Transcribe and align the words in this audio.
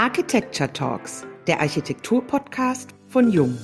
Architecture 0.00 0.72
Talks, 0.72 1.26
der 1.46 1.60
Architektur-Podcast 1.60 2.94
von 3.08 3.30
Jung. 3.30 3.58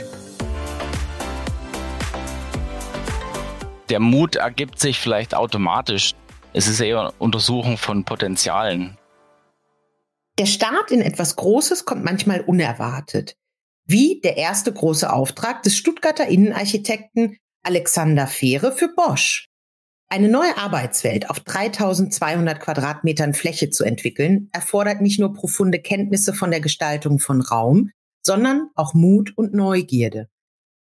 Der 3.88 4.00
Mut 4.00 4.36
ergibt 4.36 4.78
sich 4.78 5.00
vielleicht 5.00 5.34
automatisch. 5.34 6.12
Es 6.52 6.68
ist 6.68 6.80
eher 6.80 7.14
Untersuchung 7.18 7.78
von 7.78 8.04
Potenzialen. 8.04 8.98
Der 10.38 10.44
Start 10.44 10.90
in 10.90 11.00
etwas 11.00 11.36
Großes 11.36 11.86
kommt 11.86 12.04
manchmal 12.04 12.42
unerwartet. 12.42 13.38
Wie 13.86 14.20
der 14.20 14.36
erste 14.36 14.74
große 14.74 15.10
Auftrag 15.10 15.62
des 15.62 15.78
Stuttgarter 15.78 16.26
Innenarchitekten 16.26 17.38
Alexander 17.62 18.26
Fehre 18.26 18.72
für 18.72 18.88
Bosch. 18.94 19.48
Eine 20.08 20.28
neue 20.28 20.56
Arbeitswelt 20.56 21.30
auf 21.30 21.40
3200 21.40 22.60
Quadratmetern 22.60 23.34
Fläche 23.34 23.70
zu 23.70 23.82
entwickeln, 23.82 24.48
erfordert 24.52 25.00
nicht 25.00 25.18
nur 25.18 25.34
profunde 25.34 25.80
Kenntnisse 25.80 26.32
von 26.32 26.52
der 26.52 26.60
Gestaltung 26.60 27.18
von 27.18 27.40
Raum, 27.40 27.90
sondern 28.24 28.70
auch 28.76 28.94
Mut 28.94 29.32
und 29.36 29.52
Neugierde. 29.52 30.28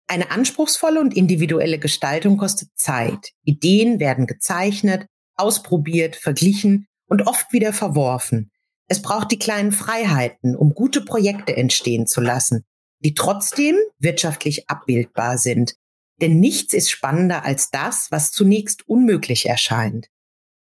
Eine 0.06 0.30
anspruchsvolle 0.30 1.00
und 1.00 1.16
individuelle 1.16 1.78
Gestaltung 1.78 2.36
kostet 2.36 2.70
Zeit. 2.77 3.33
Ideen 3.45 3.98
werden 3.98 4.27
gezeichnet, 4.27 5.06
ausprobiert, 5.36 6.16
verglichen 6.16 6.86
und 7.06 7.27
oft 7.27 7.52
wieder 7.52 7.72
verworfen. 7.72 8.50
Es 8.86 9.02
braucht 9.02 9.30
die 9.30 9.38
kleinen 9.38 9.72
Freiheiten, 9.72 10.56
um 10.56 10.74
gute 10.74 11.00
Projekte 11.00 11.56
entstehen 11.56 12.06
zu 12.06 12.20
lassen, 12.20 12.64
die 13.00 13.14
trotzdem 13.14 13.77
wirtschaftlich 13.98 14.69
abbildbar 14.69 15.38
sind, 15.38 15.74
denn 16.20 16.41
nichts 16.41 16.74
ist 16.74 16.91
spannender 16.91 17.45
als 17.45 17.70
das, 17.70 18.09
was 18.10 18.33
zunächst 18.33 18.88
unmöglich 18.88 19.47
erscheint. 19.47 20.09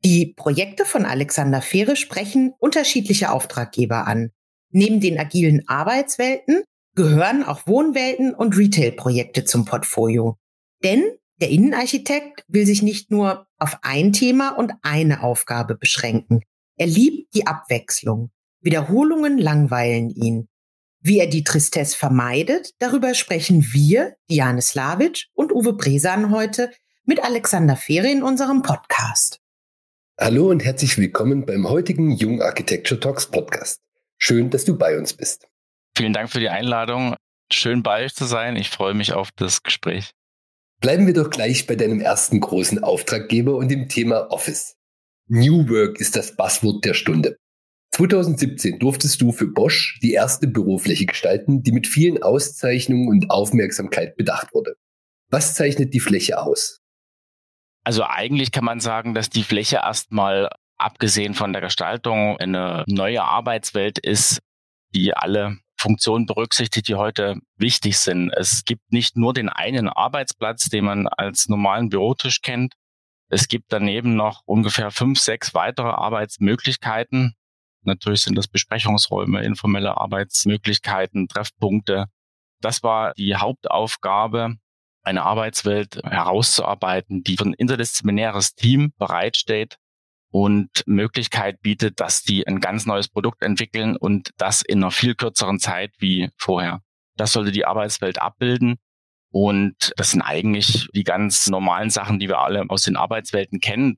Die 0.03 0.33
Projekte 0.35 0.85
von 0.85 1.05
Alexander 1.05 1.61
Fehre 1.61 1.95
sprechen 1.95 2.53
unterschiedliche 2.59 3.31
Auftraggeber 3.31 4.05
an. 4.05 4.31
Neben 4.71 4.99
den 4.99 5.17
agilen 5.17 5.67
Arbeitswelten 5.67 6.63
gehören 6.95 7.43
auch 7.43 7.65
Wohnwelten 7.67 8.33
und 8.33 8.57
Retail-Projekte 8.57 9.45
zum 9.45 9.65
Portfolio. 9.65 10.37
Denn 10.83 11.03
der 11.39 11.49
Innenarchitekt 11.49 12.43
will 12.47 12.65
sich 12.65 12.81
nicht 12.81 13.11
nur 13.11 13.47
auf 13.57 13.79
ein 13.81 14.13
Thema 14.13 14.49
und 14.57 14.73
eine 14.81 15.23
Aufgabe 15.23 15.75
beschränken. 15.75 16.41
Er 16.77 16.87
liebt 16.87 17.33
die 17.35 17.47
Abwechslung. 17.47 18.31
Wiederholungen 18.61 19.37
langweilen 19.37 20.09
ihn. 20.09 20.47
Wie 20.99 21.19
er 21.19 21.27
die 21.27 21.43
Tristesse 21.43 21.95
vermeidet, 21.95 22.73
darüber 22.79 23.13
sprechen 23.13 23.71
wir, 23.71 24.15
Diane 24.29 24.61
Slavic 24.61 25.27
und 25.33 25.53
Uwe 25.53 25.73
Bresan 25.73 26.31
heute 26.31 26.71
mit 27.05 27.23
Alexander 27.23 27.75
Fehre 27.75 28.09
in 28.09 28.23
unserem 28.23 28.63
Podcast. 28.63 29.39
Hallo 30.19 30.49
und 30.49 30.65
herzlich 30.65 30.97
willkommen 30.97 31.45
beim 31.45 31.69
heutigen 31.69 32.11
Jung 32.11 32.41
Architecture 32.41 32.99
Talks 32.99 33.27
Podcast. 33.27 33.79
Schön, 34.17 34.49
dass 34.49 34.65
du 34.65 34.75
bei 34.75 34.97
uns 34.97 35.13
bist. 35.13 35.47
Vielen 35.95 36.13
Dank 36.13 36.31
für 36.31 36.39
die 36.39 36.49
Einladung. 36.49 37.15
Schön 37.53 37.83
bei 37.83 38.05
euch 38.05 38.15
zu 38.15 38.25
sein. 38.25 38.55
Ich 38.55 38.71
freue 38.71 38.95
mich 38.95 39.13
auf 39.13 39.29
das 39.35 39.61
Gespräch. 39.61 40.11
Bleiben 40.81 41.05
wir 41.05 41.13
doch 41.13 41.29
gleich 41.29 41.67
bei 41.67 41.75
deinem 41.75 42.01
ersten 42.01 42.39
großen 42.39 42.83
Auftraggeber 42.83 43.55
und 43.55 43.69
dem 43.69 43.87
Thema 43.87 44.31
Office. 44.31 44.75
New 45.27 45.69
Work 45.69 45.99
ist 45.99 46.15
das 46.15 46.35
Passwort 46.35 46.83
der 46.83 46.95
Stunde. 46.95 47.37
2017 47.91 48.79
durftest 48.79 49.21
du 49.21 49.31
für 49.31 49.47
Bosch 49.47 49.99
die 50.01 50.13
erste 50.13 50.47
Bürofläche 50.47 51.05
gestalten, 51.05 51.63
die 51.63 51.71
mit 51.71 51.87
vielen 51.87 52.21
Auszeichnungen 52.21 53.07
und 53.07 53.31
Aufmerksamkeit 53.31 54.15
bedacht 54.15 54.53
wurde. 54.53 54.75
Was 55.29 55.55
zeichnet 55.55 55.93
die 55.93 55.99
Fläche 55.99 56.41
aus? 56.41 56.81
Also 57.83 58.03
eigentlich 58.03 58.51
kann 58.51 58.65
man 58.65 58.79
sagen, 58.79 59.13
dass 59.13 59.29
die 59.29 59.43
Fläche 59.43 59.77
erstmal 59.77 60.49
abgesehen 60.77 61.33
von 61.33 61.53
der 61.53 61.61
Gestaltung 61.61 62.37
eine 62.37 62.83
neue 62.87 63.23
Arbeitswelt 63.23 63.97
ist, 63.97 64.39
die 64.93 65.13
alle 65.15 65.57
Funktionen 65.79 66.25
berücksichtigt, 66.25 66.87
die 66.87 66.95
heute 66.95 67.35
wichtig 67.55 67.97
sind. 67.97 68.31
Es 68.31 68.63
gibt 68.65 68.91
nicht 68.91 69.15
nur 69.15 69.33
den 69.33 69.49
einen 69.49 69.89
Arbeitsplatz, 69.89 70.69
den 70.69 70.85
man 70.85 71.07
als 71.07 71.49
normalen 71.49 71.89
Bürotisch 71.89 72.41
kennt. 72.41 72.73
Es 73.29 73.47
gibt 73.47 73.65
daneben 73.69 74.15
noch 74.15 74.41
ungefähr 74.45 74.91
fünf, 74.91 75.19
sechs 75.19 75.53
weitere 75.53 75.89
Arbeitsmöglichkeiten, 75.89 77.35
Natürlich 77.83 78.21
sind 78.21 78.37
das 78.37 78.47
Besprechungsräume, 78.47 79.43
informelle 79.43 79.97
Arbeitsmöglichkeiten, 79.97 81.27
Treffpunkte. 81.27 82.05
Das 82.61 82.83
war 82.83 83.13
die 83.13 83.35
Hauptaufgabe, 83.35 84.55
eine 85.03 85.23
Arbeitswelt 85.23 86.01
herauszuarbeiten, 86.03 87.23
die 87.23 87.37
für 87.37 87.45
ein 87.45 87.53
interdisziplinäres 87.53 88.55
Team 88.55 88.91
bereitsteht 88.97 89.77
und 90.31 90.83
Möglichkeit 90.85 91.61
bietet, 91.61 91.99
dass 91.99 92.23
die 92.23 92.45
ein 92.45 92.59
ganz 92.59 92.85
neues 92.85 93.07
Produkt 93.07 93.41
entwickeln 93.41 93.95
und 93.95 94.31
das 94.37 94.61
in 94.61 94.79
einer 94.79 94.91
viel 94.91 95.15
kürzeren 95.15 95.59
Zeit 95.59 95.93
wie 95.99 96.29
vorher. 96.37 96.81
Das 97.15 97.31
sollte 97.31 97.51
die 97.51 97.65
Arbeitswelt 97.65 98.21
abbilden. 98.21 98.75
Und 99.29 99.93
das 99.97 100.11
sind 100.11 100.21
eigentlich 100.21 100.87
die 100.93 101.03
ganz 101.03 101.47
normalen 101.47 101.89
Sachen, 101.89 102.19
die 102.19 102.27
wir 102.27 102.39
alle 102.39 102.65
aus 102.69 102.83
den 102.83 102.95
Arbeitswelten 102.95 103.59
kennen 103.59 103.97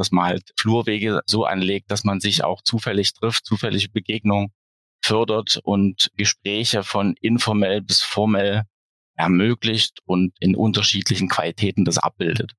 dass 0.00 0.12
man 0.12 0.24
halt 0.24 0.50
Flurwege 0.58 1.20
so 1.26 1.44
anlegt, 1.44 1.90
dass 1.90 2.04
man 2.04 2.20
sich 2.20 2.42
auch 2.42 2.62
zufällig 2.62 3.12
trifft, 3.12 3.44
zufällige 3.44 3.90
Begegnungen 3.90 4.50
fördert 5.04 5.60
und 5.62 6.10
Gespräche 6.16 6.82
von 6.84 7.14
informell 7.20 7.82
bis 7.82 8.00
formell 8.00 8.62
ermöglicht 9.14 9.98
und 10.06 10.32
in 10.40 10.56
unterschiedlichen 10.56 11.28
Qualitäten 11.28 11.84
das 11.84 11.98
abbildet. 11.98 12.52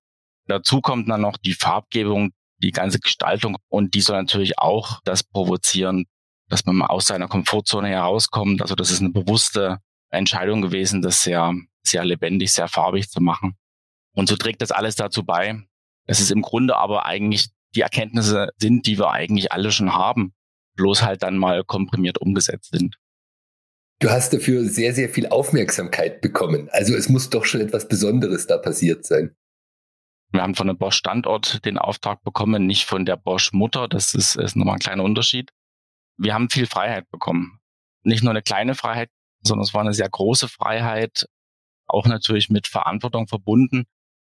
Dazu 0.45 0.81
kommt 0.81 1.09
dann 1.09 1.21
noch 1.21 1.37
die 1.37 1.53
Farbgebung, 1.53 2.29
die 2.59 2.71
ganze 2.71 2.99
Gestaltung 2.99 3.57
und 3.69 3.95
die 3.95 4.01
soll 4.01 4.17
natürlich 4.17 4.59
auch 4.59 5.01
das 5.03 5.23
provozieren, 5.23 6.05
dass 6.47 6.67
man 6.67 6.75
mal 6.75 6.87
aus 6.87 7.07
seiner 7.07 7.27
Komfortzone 7.27 7.87
herauskommt. 7.87 8.61
Also 8.61 8.75
das 8.75 8.91
ist 8.91 8.99
eine 8.99 9.09
bewusste 9.09 9.79
Entscheidung 10.11 10.61
gewesen, 10.61 11.01
das 11.01 11.23
sehr, 11.23 11.55
sehr 11.81 12.05
lebendig, 12.05 12.51
sehr 12.51 12.67
farbig 12.67 13.09
zu 13.09 13.19
machen. 13.19 13.55
Und 14.13 14.29
so 14.29 14.35
trägt 14.35 14.61
das 14.61 14.71
alles 14.71 14.95
dazu 14.95 15.23
bei, 15.23 15.63
dass 16.07 16.19
es 16.19 16.31
im 16.31 16.41
Grunde 16.41 16.75
aber 16.77 17.05
eigentlich 17.05 17.49
die 17.75 17.81
Erkenntnisse 17.81 18.49
sind, 18.57 18.85
die 18.85 18.97
wir 18.97 19.11
eigentlich 19.11 19.51
alle 19.51 19.71
schon 19.71 19.93
haben, 19.93 20.33
bloß 20.75 21.03
halt 21.03 21.23
dann 21.23 21.37
mal 21.37 21.63
komprimiert 21.63 22.19
umgesetzt 22.19 22.71
sind. 22.71 22.97
Du 23.99 24.09
hast 24.09 24.33
dafür 24.33 24.65
sehr, 24.65 24.93
sehr 24.93 25.09
viel 25.09 25.27
Aufmerksamkeit 25.27 26.21
bekommen. 26.21 26.69
Also 26.71 26.95
es 26.95 27.07
muss 27.07 27.29
doch 27.29 27.45
schon 27.45 27.61
etwas 27.61 27.87
Besonderes 27.87 28.47
da 28.47 28.57
passiert 28.57 29.05
sein. 29.05 29.35
Wir 30.31 30.41
haben 30.41 30.55
von 30.55 30.67
dem 30.67 30.77
Bosch 30.77 30.95
Standort 30.95 31.65
den 31.65 31.77
Auftrag 31.77 32.23
bekommen, 32.23 32.65
nicht 32.65 32.85
von 32.85 33.05
der 33.05 33.17
Bosch 33.17 33.53
Mutter. 33.53 33.87
Das 33.87 34.15
ist, 34.15 34.37
ist 34.37 34.55
nochmal 34.55 34.75
ein 34.75 34.79
kleiner 34.79 35.03
Unterschied. 35.03 35.51
Wir 36.17 36.33
haben 36.33 36.49
viel 36.49 36.65
Freiheit 36.65 37.09
bekommen. 37.11 37.59
Nicht 38.03 38.23
nur 38.23 38.31
eine 38.31 38.41
kleine 38.41 38.73
Freiheit, 38.73 39.09
sondern 39.43 39.63
es 39.63 39.73
war 39.73 39.81
eine 39.81 39.93
sehr 39.93 40.09
große 40.09 40.47
Freiheit, 40.47 41.27
auch 41.85 42.07
natürlich 42.07 42.49
mit 42.49 42.67
Verantwortung 42.67 43.27
verbunden 43.27 43.85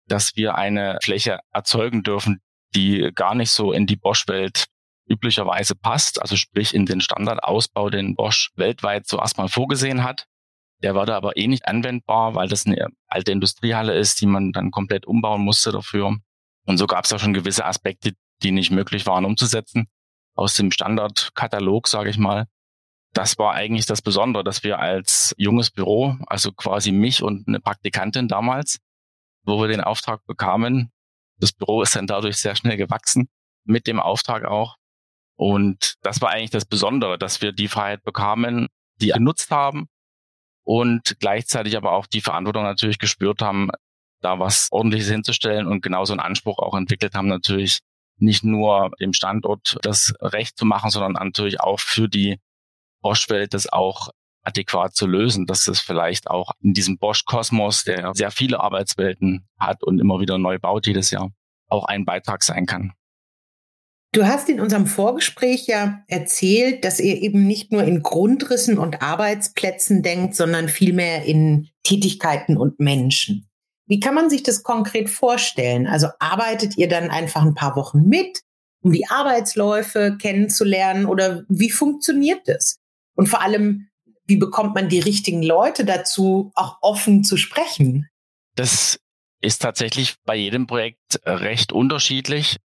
dass 0.06 0.36
wir 0.36 0.56
eine 0.56 0.98
Fläche 1.02 1.40
erzeugen 1.52 2.02
dürfen, 2.02 2.40
die 2.74 3.10
gar 3.14 3.34
nicht 3.34 3.50
so 3.50 3.72
in 3.72 3.86
die 3.86 3.96
Bosch-Welt 3.96 4.66
üblicherweise 5.08 5.74
passt, 5.74 6.20
also 6.22 6.36
sprich 6.36 6.74
in 6.74 6.86
den 6.86 7.00
Standardausbau, 7.00 7.90
den 7.90 8.14
Bosch 8.14 8.50
weltweit 8.56 9.06
so 9.06 9.18
erstmal 9.18 9.48
vorgesehen 9.48 10.04
hat. 10.04 10.26
Der 10.82 10.94
war 10.94 11.06
da 11.06 11.16
aber 11.16 11.36
eh 11.36 11.46
nicht 11.46 11.66
anwendbar, 11.66 12.34
weil 12.34 12.48
das 12.48 12.66
eine 12.66 12.88
alte 13.06 13.32
Industriehalle 13.32 13.94
ist, 13.94 14.20
die 14.20 14.26
man 14.26 14.52
dann 14.52 14.70
komplett 14.70 15.06
umbauen 15.06 15.42
musste 15.42 15.70
dafür. 15.70 16.16
Und 16.66 16.78
so 16.78 16.86
gab 16.86 17.04
es 17.04 17.10
ja 17.10 17.18
schon 17.18 17.34
gewisse 17.34 17.64
Aspekte, 17.64 18.12
die 18.42 18.52
nicht 18.52 18.70
möglich 18.70 19.06
waren 19.06 19.24
umzusetzen. 19.24 19.86
Aus 20.34 20.54
dem 20.54 20.70
Standardkatalog, 20.70 21.88
sage 21.88 22.10
ich 22.10 22.18
mal. 22.18 22.46
Das 23.12 23.38
war 23.38 23.52
eigentlich 23.52 23.86
das 23.86 24.00
Besondere, 24.00 24.42
dass 24.42 24.64
wir 24.64 24.78
als 24.78 25.34
junges 25.36 25.70
Büro, 25.70 26.16
also 26.26 26.50
quasi 26.52 26.90
mich 26.90 27.22
und 27.22 27.46
eine 27.46 27.60
Praktikantin 27.60 28.26
damals, 28.26 28.78
wo 29.44 29.60
wir 29.60 29.68
den 29.68 29.80
Auftrag 29.80 30.24
bekamen. 30.26 30.92
Das 31.38 31.52
Büro 31.52 31.82
ist 31.82 31.96
dann 31.96 32.06
dadurch 32.06 32.36
sehr 32.36 32.56
schnell 32.56 32.76
gewachsen, 32.76 33.28
mit 33.64 33.86
dem 33.86 34.00
Auftrag 34.00 34.44
auch. 34.44 34.76
Und 35.36 35.94
das 36.02 36.20
war 36.20 36.30
eigentlich 36.30 36.50
das 36.50 36.64
Besondere, 36.64 37.18
dass 37.18 37.40
wir 37.42 37.52
die 37.52 37.68
Freiheit 37.68 38.04
bekamen, 38.04 38.68
die 39.00 39.08
genutzt 39.08 39.50
haben 39.50 39.88
und 40.64 41.16
gleichzeitig 41.18 41.76
aber 41.76 41.92
auch 41.92 42.06
die 42.06 42.20
Verantwortung 42.20 42.62
natürlich 42.62 42.98
gespürt 42.98 43.42
haben, 43.42 43.70
da 44.20 44.38
was 44.38 44.68
ordentliches 44.70 45.10
hinzustellen 45.10 45.66
und 45.66 45.82
genauso 45.82 46.12
einen 46.12 46.20
Anspruch 46.20 46.58
auch 46.58 46.74
entwickelt 46.74 47.14
haben, 47.14 47.26
natürlich 47.26 47.80
nicht 48.18 48.44
nur 48.44 48.92
dem 49.00 49.12
Standort 49.12 49.78
das 49.82 50.14
Recht 50.20 50.56
zu 50.56 50.64
machen, 50.64 50.90
sondern 50.90 51.12
natürlich 51.12 51.60
auch 51.60 51.80
für 51.80 52.08
die 52.08 52.38
Bosch-Welt 53.00 53.52
das 53.52 53.72
auch 53.72 54.10
adäquat 54.42 54.94
zu 54.94 55.06
lösen, 55.06 55.46
dass 55.46 55.68
es 55.68 55.80
vielleicht 55.80 56.28
auch 56.28 56.52
in 56.60 56.74
diesem 56.74 56.98
Bosch-Kosmos, 56.98 57.84
der 57.84 58.12
sehr 58.14 58.30
viele 58.30 58.60
Arbeitswelten 58.60 59.46
hat 59.58 59.82
und 59.82 60.00
immer 60.00 60.20
wieder 60.20 60.38
neu 60.38 60.58
baut 60.58 60.86
jedes 60.86 61.10
Jahr, 61.10 61.30
auch 61.68 61.84
ein 61.84 62.04
Beitrag 62.04 62.42
sein 62.42 62.66
kann. 62.66 62.92
Du 64.14 64.26
hast 64.26 64.50
in 64.50 64.60
unserem 64.60 64.86
Vorgespräch 64.86 65.66
ja 65.66 66.02
erzählt, 66.06 66.84
dass 66.84 67.00
ihr 67.00 67.22
eben 67.22 67.46
nicht 67.46 67.72
nur 67.72 67.82
in 67.82 68.02
Grundrissen 68.02 68.76
und 68.76 69.00
Arbeitsplätzen 69.00 70.02
denkt, 70.02 70.34
sondern 70.34 70.68
vielmehr 70.68 71.24
in 71.24 71.68
Tätigkeiten 71.82 72.58
und 72.58 72.78
Menschen. 72.78 73.48
Wie 73.86 74.00
kann 74.00 74.14
man 74.14 74.28
sich 74.28 74.42
das 74.42 74.62
konkret 74.62 75.08
vorstellen? 75.08 75.86
Also 75.86 76.08
arbeitet 76.18 76.76
ihr 76.76 76.88
dann 76.88 77.10
einfach 77.10 77.42
ein 77.42 77.54
paar 77.54 77.74
Wochen 77.74 78.02
mit, 78.06 78.42
um 78.82 78.92
die 78.92 79.06
Arbeitsläufe 79.08 80.18
kennenzulernen 80.20 81.06
oder 81.06 81.44
wie 81.48 81.70
funktioniert 81.70 82.46
das? 82.46 82.80
Und 83.14 83.28
vor 83.28 83.40
allem, 83.40 83.88
wie 84.26 84.36
bekommt 84.36 84.74
man 84.74 84.88
die 84.88 85.00
richtigen 85.00 85.42
Leute 85.42 85.84
dazu, 85.84 86.52
auch 86.54 86.78
offen 86.80 87.24
zu 87.24 87.36
sprechen? 87.36 88.08
Das 88.54 89.00
ist 89.40 89.60
tatsächlich 89.60 90.16
bei 90.24 90.36
jedem 90.36 90.66
Projekt 90.66 91.20
recht 91.24 91.72
unterschiedlich. 91.72 92.58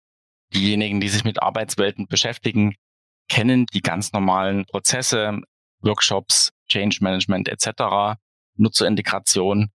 Diejenigen, 0.53 1.01
die 1.01 1.09
sich 1.09 1.23
mit 1.23 1.41
Arbeitswelten 1.41 2.07
beschäftigen, 2.07 2.75
kennen 3.27 3.65
die 3.73 3.81
ganz 3.81 4.13
normalen 4.13 4.65
Prozesse, 4.65 5.39
Workshops, 5.81 6.51
Change 6.69 6.99
Management 7.01 7.49
etc., 7.49 8.17
Nutzerintegration. 8.55 9.69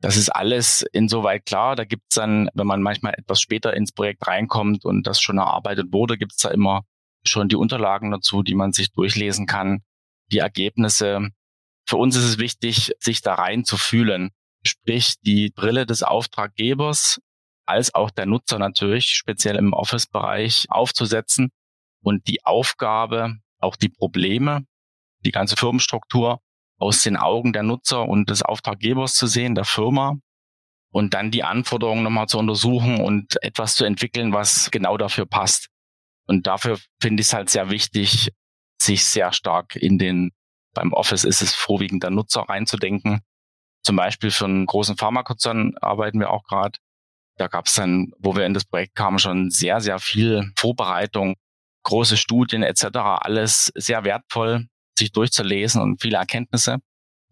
Das 0.00 0.16
ist 0.16 0.30
alles 0.30 0.84
insoweit 0.92 1.46
klar. 1.46 1.76
Da 1.76 1.84
gibt's 1.84 2.16
dann, 2.16 2.50
wenn 2.54 2.66
man 2.66 2.82
manchmal 2.82 3.14
etwas 3.14 3.40
später 3.40 3.74
ins 3.74 3.92
Projekt 3.92 4.26
reinkommt 4.26 4.84
und 4.84 5.06
das 5.06 5.20
schon 5.20 5.38
erarbeitet 5.38 5.92
wurde, 5.92 6.18
gibt's 6.18 6.38
da 6.38 6.50
immer 6.50 6.82
schon 7.24 7.48
die 7.48 7.56
Unterlagen 7.56 8.10
dazu, 8.10 8.42
die 8.42 8.54
man 8.54 8.72
sich 8.72 8.92
durchlesen 8.92 9.46
kann, 9.46 9.82
die 10.32 10.38
Ergebnisse. 10.38 11.28
Für 11.86 11.96
uns 11.96 12.16
ist 12.16 12.24
es 12.24 12.38
wichtig, 12.38 12.92
sich 12.98 13.22
da 13.22 13.34
rein 13.34 13.64
zu 13.64 13.76
fühlen. 13.76 14.30
Sprich, 14.64 15.14
die 15.20 15.50
Brille 15.50 15.86
des 15.86 16.02
Auftraggebers 16.02 17.20
als 17.66 17.94
auch 17.94 18.10
der 18.10 18.26
Nutzer 18.26 18.58
natürlich, 18.58 19.10
speziell 19.10 19.56
im 19.56 19.72
Office-Bereich 19.72 20.66
aufzusetzen 20.68 21.50
und 22.02 22.26
die 22.28 22.44
Aufgabe, 22.44 23.36
auch 23.58 23.76
die 23.76 23.88
Probleme, 23.88 24.64
die 25.24 25.30
ganze 25.30 25.56
Firmenstruktur 25.56 26.40
aus 26.78 27.02
den 27.02 27.16
Augen 27.16 27.52
der 27.52 27.62
Nutzer 27.62 28.08
und 28.08 28.28
des 28.30 28.42
Auftraggebers 28.42 29.14
zu 29.14 29.26
sehen, 29.26 29.54
der 29.54 29.64
Firma, 29.64 30.16
und 30.90 31.14
dann 31.14 31.30
die 31.30 31.42
Anforderungen 31.42 32.02
nochmal 32.02 32.26
zu 32.28 32.38
untersuchen 32.38 33.00
und 33.00 33.42
etwas 33.42 33.76
zu 33.76 33.84
entwickeln, 33.84 34.32
was 34.32 34.70
genau 34.70 34.96
dafür 34.98 35.26
passt. 35.26 35.68
Und 36.26 36.46
dafür 36.46 36.78
finde 37.00 37.22
ich 37.22 37.28
es 37.28 37.32
halt 37.32 37.50
sehr 37.50 37.70
wichtig, 37.70 38.30
sich 38.82 39.04
sehr 39.04 39.32
stark 39.32 39.76
in 39.76 39.98
den, 39.98 40.32
beim 40.74 40.92
Office 40.92 41.24
ist 41.24 41.42
es 41.42 41.54
vorwiegend 41.54 42.02
der 42.02 42.10
Nutzer 42.10 42.42
reinzudenken. 42.42 43.20
Zum 43.82 43.96
Beispiel 43.96 44.30
für 44.30 44.44
einen 44.44 44.66
großen 44.66 44.96
Pharmakonzern 44.96 45.74
arbeiten 45.80 46.20
wir 46.20 46.30
auch 46.30 46.44
gerade. 46.44 46.78
Da 47.36 47.48
gab 47.48 47.66
es 47.66 47.74
dann, 47.74 48.12
wo 48.18 48.36
wir 48.36 48.46
in 48.46 48.54
das 48.54 48.64
Projekt 48.64 48.94
kamen, 48.94 49.18
schon 49.18 49.50
sehr, 49.50 49.80
sehr 49.80 49.98
viel 49.98 50.52
Vorbereitung, 50.56 51.34
große 51.84 52.16
Studien 52.16 52.62
etc., 52.62 52.86
alles 52.94 53.72
sehr 53.74 54.04
wertvoll, 54.04 54.66
sich 54.96 55.12
durchzulesen 55.12 55.80
und 55.80 56.00
viele 56.00 56.18
Erkenntnisse. 56.18 56.78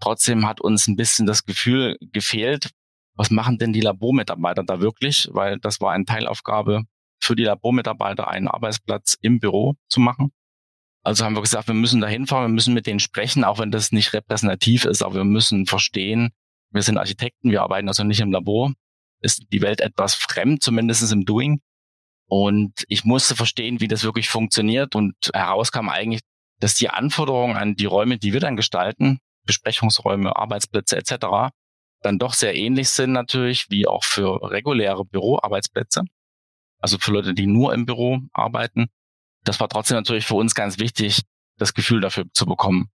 Trotzdem 0.00 0.46
hat 0.46 0.60
uns 0.60 0.88
ein 0.88 0.96
bisschen 0.96 1.26
das 1.26 1.44
Gefühl 1.44 1.96
gefehlt, 2.00 2.70
was 3.14 3.30
machen 3.30 3.58
denn 3.58 3.72
die 3.72 3.82
Labormitarbeiter 3.82 4.64
da 4.64 4.80
wirklich? 4.80 5.28
Weil 5.32 5.58
das 5.58 5.80
war 5.80 5.92
eine 5.92 6.06
Teilaufgabe 6.06 6.84
für 7.22 7.36
die 7.36 7.44
Labormitarbeiter, 7.44 8.28
einen 8.28 8.48
Arbeitsplatz 8.48 9.16
im 9.20 9.40
Büro 9.40 9.74
zu 9.88 10.00
machen. 10.00 10.32
Also 11.02 11.24
haben 11.24 11.34
wir 11.34 11.40
gesagt, 11.40 11.68
wir 11.68 11.74
müssen 11.74 12.00
da 12.00 12.06
hinfahren, 12.06 12.44
wir 12.44 12.54
müssen 12.54 12.74
mit 12.74 12.86
denen 12.86 13.00
sprechen, 13.00 13.44
auch 13.44 13.58
wenn 13.58 13.70
das 13.70 13.92
nicht 13.92 14.12
repräsentativ 14.12 14.84
ist, 14.84 15.02
aber 15.02 15.14
wir 15.14 15.24
müssen 15.24 15.66
verstehen, 15.66 16.30
wir 16.70 16.82
sind 16.82 16.98
Architekten, 16.98 17.50
wir 17.50 17.62
arbeiten 17.62 17.88
also 17.88 18.04
nicht 18.04 18.20
im 18.20 18.32
Labor, 18.32 18.72
ist 19.20 19.44
die 19.52 19.62
Welt 19.62 19.80
etwas 19.80 20.14
fremd, 20.14 20.62
zumindest 20.62 21.10
im 21.12 21.24
Doing. 21.24 21.60
Und 22.26 22.84
ich 22.88 23.04
musste 23.04 23.34
verstehen, 23.34 23.80
wie 23.80 23.88
das 23.88 24.04
wirklich 24.04 24.28
funktioniert. 24.28 24.94
Und 24.94 25.14
herauskam 25.34 25.88
eigentlich, 25.88 26.20
dass 26.60 26.74
die 26.74 26.88
Anforderungen 26.88 27.56
an 27.56 27.74
die 27.74 27.86
Räume, 27.86 28.18
die 28.18 28.32
wir 28.32 28.40
dann 28.40 28.56
gestalten, 28.56 29.18
Besprechungsräume, 29.46 30.36
Arbeitsplätze 30.36 30.96
etc., 30.96 31.52
dann 32.02 32.18
doch 32.18 32.32
sehr 32.32 32.54
ähnlich 32.54 32.88
sind 32.88 33.12
natürlich 33.12 33.66
wie 33.68 33.86
auch 33.86 34.04
für 34.04 34.40
reguläre 34.50 35.04
Büroarbeitsplätze. 35.04 36.02
Also 36.78 36.98
für 36.98 37.12
Leute, 37.12 37.34
die 37.34 37.46
nur 37.46 37.74
im 37.74 37.84
Büro 37.84 38.20
arbeiten. 38.32 38.86
Das 39.44 39.60
war 39.60 39.68
trotzdem 39.68 39.96
natürlich 39.96 40.26
für 40.26 40.34
uns 40.34 40.54
ganz 40.54 40.78
wichtig, 40.78 41.22
das 41.58 41.74
Gefühl 41.74 42.00
dafür 42.00 42.24
zu 42.32 42.46
bekommen. 42.46 42.90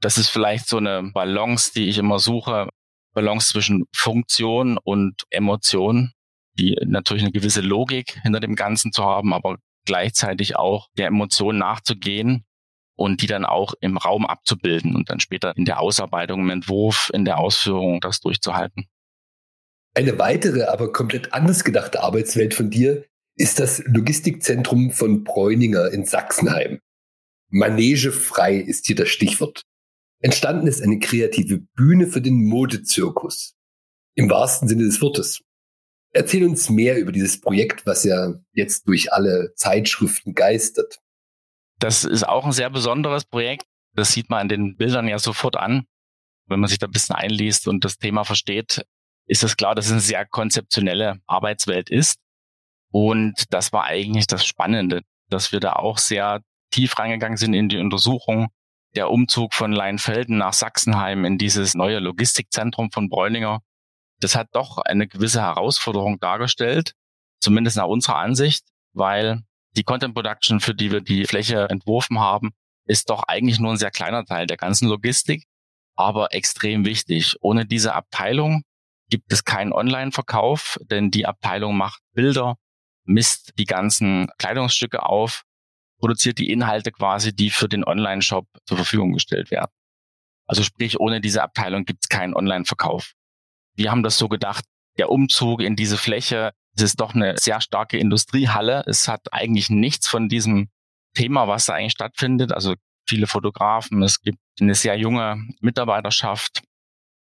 Das 0.00 0.18
ist 0.18 0.28
vielleicht 0.28 0.68
so 0.68 0.78
eine 0.78 1.10
Balance, 1.12 1.72
die 1.74 1.88
ich 1.88 1.98
immer 1.98 2.18
suche. 2.18 2.68
Balance 3.14 3.52
zwischen 3.52 3.84
Funktion 3.94 4.78
und 4.78 5.22
Emotion 5.30 6.12
die 6.54 6.76
natürlich 6.84 7.22
eine 7.22 7.32
gewisse 7.32 7.60
Logik 7.60 8.20
hinter 8.22 8.40
dem 8.40 8.54
Ganzen 8.54 8.92
zu 8.92 9.04
haben, 9.04 9.32
aber 9.32 9.56
gleichzeitig 9.84 10.56
auch 10.56 10.88
der 10.96 11.08
Emotion 11.08 11.58
nachzugehen 11.58 12.44
und 12.96 13.22
die 13.22 13.26
dann 13.26 13.44
auch 13.44 13.74
im 13.80 13.96
Raum 13.96 14.26
abzubilden 14.26 14.94
und 14.94 15.10
dann 15.10 15.20
später 15.20 15.56
in 15.56 15.64
der 15.64 15.80
Ausarbeitung, 15.80 16.40
im 16.40 16.50
Entwurf, 16.50 17.10
in 17.12 17.24
der 17.24 17.38
Ausführung 17.38 18.00
das 18.00 18.20
durchzuhalten. 18.20 18.86
Eine 19.94 20.18
weitere, 20.18 20.64
aber 20.64 20.92
komplett 20.92 21.32
anders 21.34 21.64
gedachte 21.64 22.02
Arbeitswelt 22.02 22.54
von 22.54 22.70
dir 22.70 23.04
ist 23.36 23.60
das 23.60 23.82
Logistikzentrum 23.86 24.90
von 24.90 25.24
Bräuninger 25.24 25.90
in 25.90 26.04
Sachsenheim. 26.04 26.80
Manege 27.48 28.12
frei 28.12 28.56
ist 28.56 28.86
hier 28.86 28.96
das 28.96 29.08
Stichwort. 29.08 29.62
Entstanden 30.20 30.66
ist 30.66 30.82
eine 30.82 30.98
kreative 30.98 31.58
Bühne 31.74 32.06
für 32.06 32.22
den 32.22 32.44
Modezirkus. 32.46 33.56
Im 34.14 34.30
wahrsten 34.30 34.68
Sinne 34.68 34.84
des 34.84 35.00
Wortes. 35.00 35.42
Erzähl 36.12 36.44
uns 36.44 36.68
mehr 36.68 36.98
über 36.98 37.10
dieses 37.10 37.40
Projekt, 37.40 37.86
was 37.86 38.04
ja 38.04 38.34
jetzt 38.52 38.86
durch 38.86 39.12
alle 39.12 39.54
Zeitschriften 39.56 40.34
geistert. 40.34 40.98
Das 41.78 42.04
ist 42.04 42.22
auch 42.28 42.44
ein 42.44 42.52
sehr 42.52 42.70
besonderes 42.70 43.24
Projekt. 43.24 43.64
Das 43.94 44.12
sieht 44.12 44.30
man 44.30 44.40
an 44.40 44.48
den 44.48 44.76
Bildern 44.76 45.08
ja 45.08 45.18
sofort 45.18 45.56
an. 45.56 45.86
Wenn 46.46 46.60
man 46.60 46.68
sich 46.68 46.78
da 46.78 46.86
ein 46.86 46.92
bisschen 46.92 47.16
einliest 47.16 47.66
und 47.66 47.84
das 47.84 47.96
Thema 47.96 48.24
versteht, 48.24 48.84
ist 49.26 49.42
es 49.42 49.56
klar, 49.56 49.74
dass 49.74 49.86
es 49.86 49.92
eine 49.92 50.00
sehr 50.00 50.26
konzeptionelle 50.26 51.20
Arbeitswelt 51.26 51.90
ist. 51.90 52.18
Und 52.92 53.52
das 53.52 53.72
war 53.72 53.84
eigentlich 53.84 54.26
das 54.26 54.44
Spannende, 54.46 55.02
dass 55.28 55.50
wir 55.50 55.60
da 55.60 55.72
auch 55.74 55.98
sehr 55.98 56.42
tief 56.70 56.98
reingegangen 56.98 57.36
sind 57.36 57.54
in 57.54 57.68
die 57.68 57.78
Untersuchung. 57.78 58.48
Der 58.94 59.10
Umzug 59.10 59.54
von 59.54 59.72
Leinfelden 59.72 60.38
nach 60.38 60.52
Sachsenheim 60.52 61.24
in 61.24 61.38
dieses 61.38 61.74
neue 61.74 61.98
Logistikzentrum 61.98 62.90
von 62.92 63.08
Bräuninger 63.08 63.60
das 64.22 64.36
hat 64.36 64.50
doch 64.52 64.78
eine 64.78 65.08
gewisse 65.08 65.42
Herausforderung 65.42 66.20
dargestellt, 66.20 66.94
zumindest 67.40 67.76
nach 67.76 67.86
unserer 67.86 68.16
Ansicht, 68.16 68.64
weil 68.92 69.42
die 69.76 69.82
Content 69.82 70.14
Production, 70.14 70.60
für 70.60 70.74
die 70.74 70.92
wir 70.92 71.00
die 71.00 71.24
Fläche 71.24 71.68
entworfen 71.68 72.20
haben, 72.20 72.52
ist 72.86 73.10
doch 73.10 73.24
eigentlich 73.24 73.58
nur 73.58 73.72
ein 73.72 73.78
sehr 73.78 73.90
kleiner 73.90 74.24
Teil 74.24 74.46
der 74.46 74.56
ganzen 74.56 74.88
Logistik, 74.88 75.44
aber 75.96 76.32
extrem 76.34 76.84
wichtig. 76.84 77.36
Ohne 77.40 77.66
diese 77.66 77.94
Abteilung 77.94 78.62
gibt 79.08 79.32
es 79.32 79.44
keinen 79.44 79.72
Online-Verkauf, 79.72 80.78
denn 80.82 81.10
die 81.10 81.26
Abteilung 81.26 81.76
macht 81.76 82.00
Bilder, 82.12 82.56
misst 83.04 83.52
die 83.58 83.64
ganzen 83.64 84.28
Kleidungsstücke 84.38 85.02
auf, 85.04 85.44
produziert 85.98 86.38
die 86.38 86.50
Inhalte 86.50 86.92
quasi, 86.92 87.34
die 87.34 87.50
für 87.50 87.68
den 87.68 87.84
Online-Shop 87.84 88.46
zur 88.64 88.76
Verfügung 88.76 89.12
gestellt 89.12 89.50
werden. 89.50 89.70
Also 90.46 90.62
sprich, 90.62 90.98
ohne 91.00 91.20
diese 91.20 91.42
Abteilung 91.42 91.84
gibt 91.84 92.04
es 92.04 92.08
keinen 92.08 92.34
Online-Verkauf. 92.34 93.12
Wir 93.74 93.90
haben 93.90 94.02
das 94.02 94.18
so 94.18 94.28
gedacht, 94.28 94.64
der 94.98 95.10
Umzug 95.10 95.62
in 95.62 95.76
diese 95.76 95.96
Fläche, 95.96 96.52
es 96.74 96.82
ist 96.82 97.00
doch 97.00 97.14
eine 97.14 97.36
sehr 97.38 97.60
starke 97.60 97.98
Industriehalle. 97.98 98.82
Es 98.86 99.08
hat 99.08 99.32
eigentlich 99.32 99.70
nichts 99.70 100.08
von 100.08 100.28
diesem 100.28 100.68
Thema, 101.14 101.48
was 101.48 101.66
da 101.66 101.74
eigentlich 101.74 101.92
stattfindet. 101.92 102.52
Also 102.52 102.74
viele 103.06 103.26
Fotografen, 103.26 104.02
es 104.02 104.20
gibt 104.20 104.38
eine 104.60 104.74
sehr 104.74 104.96
junge 104.96 105.42
Mitarbeiterschaft, 105.60 106.62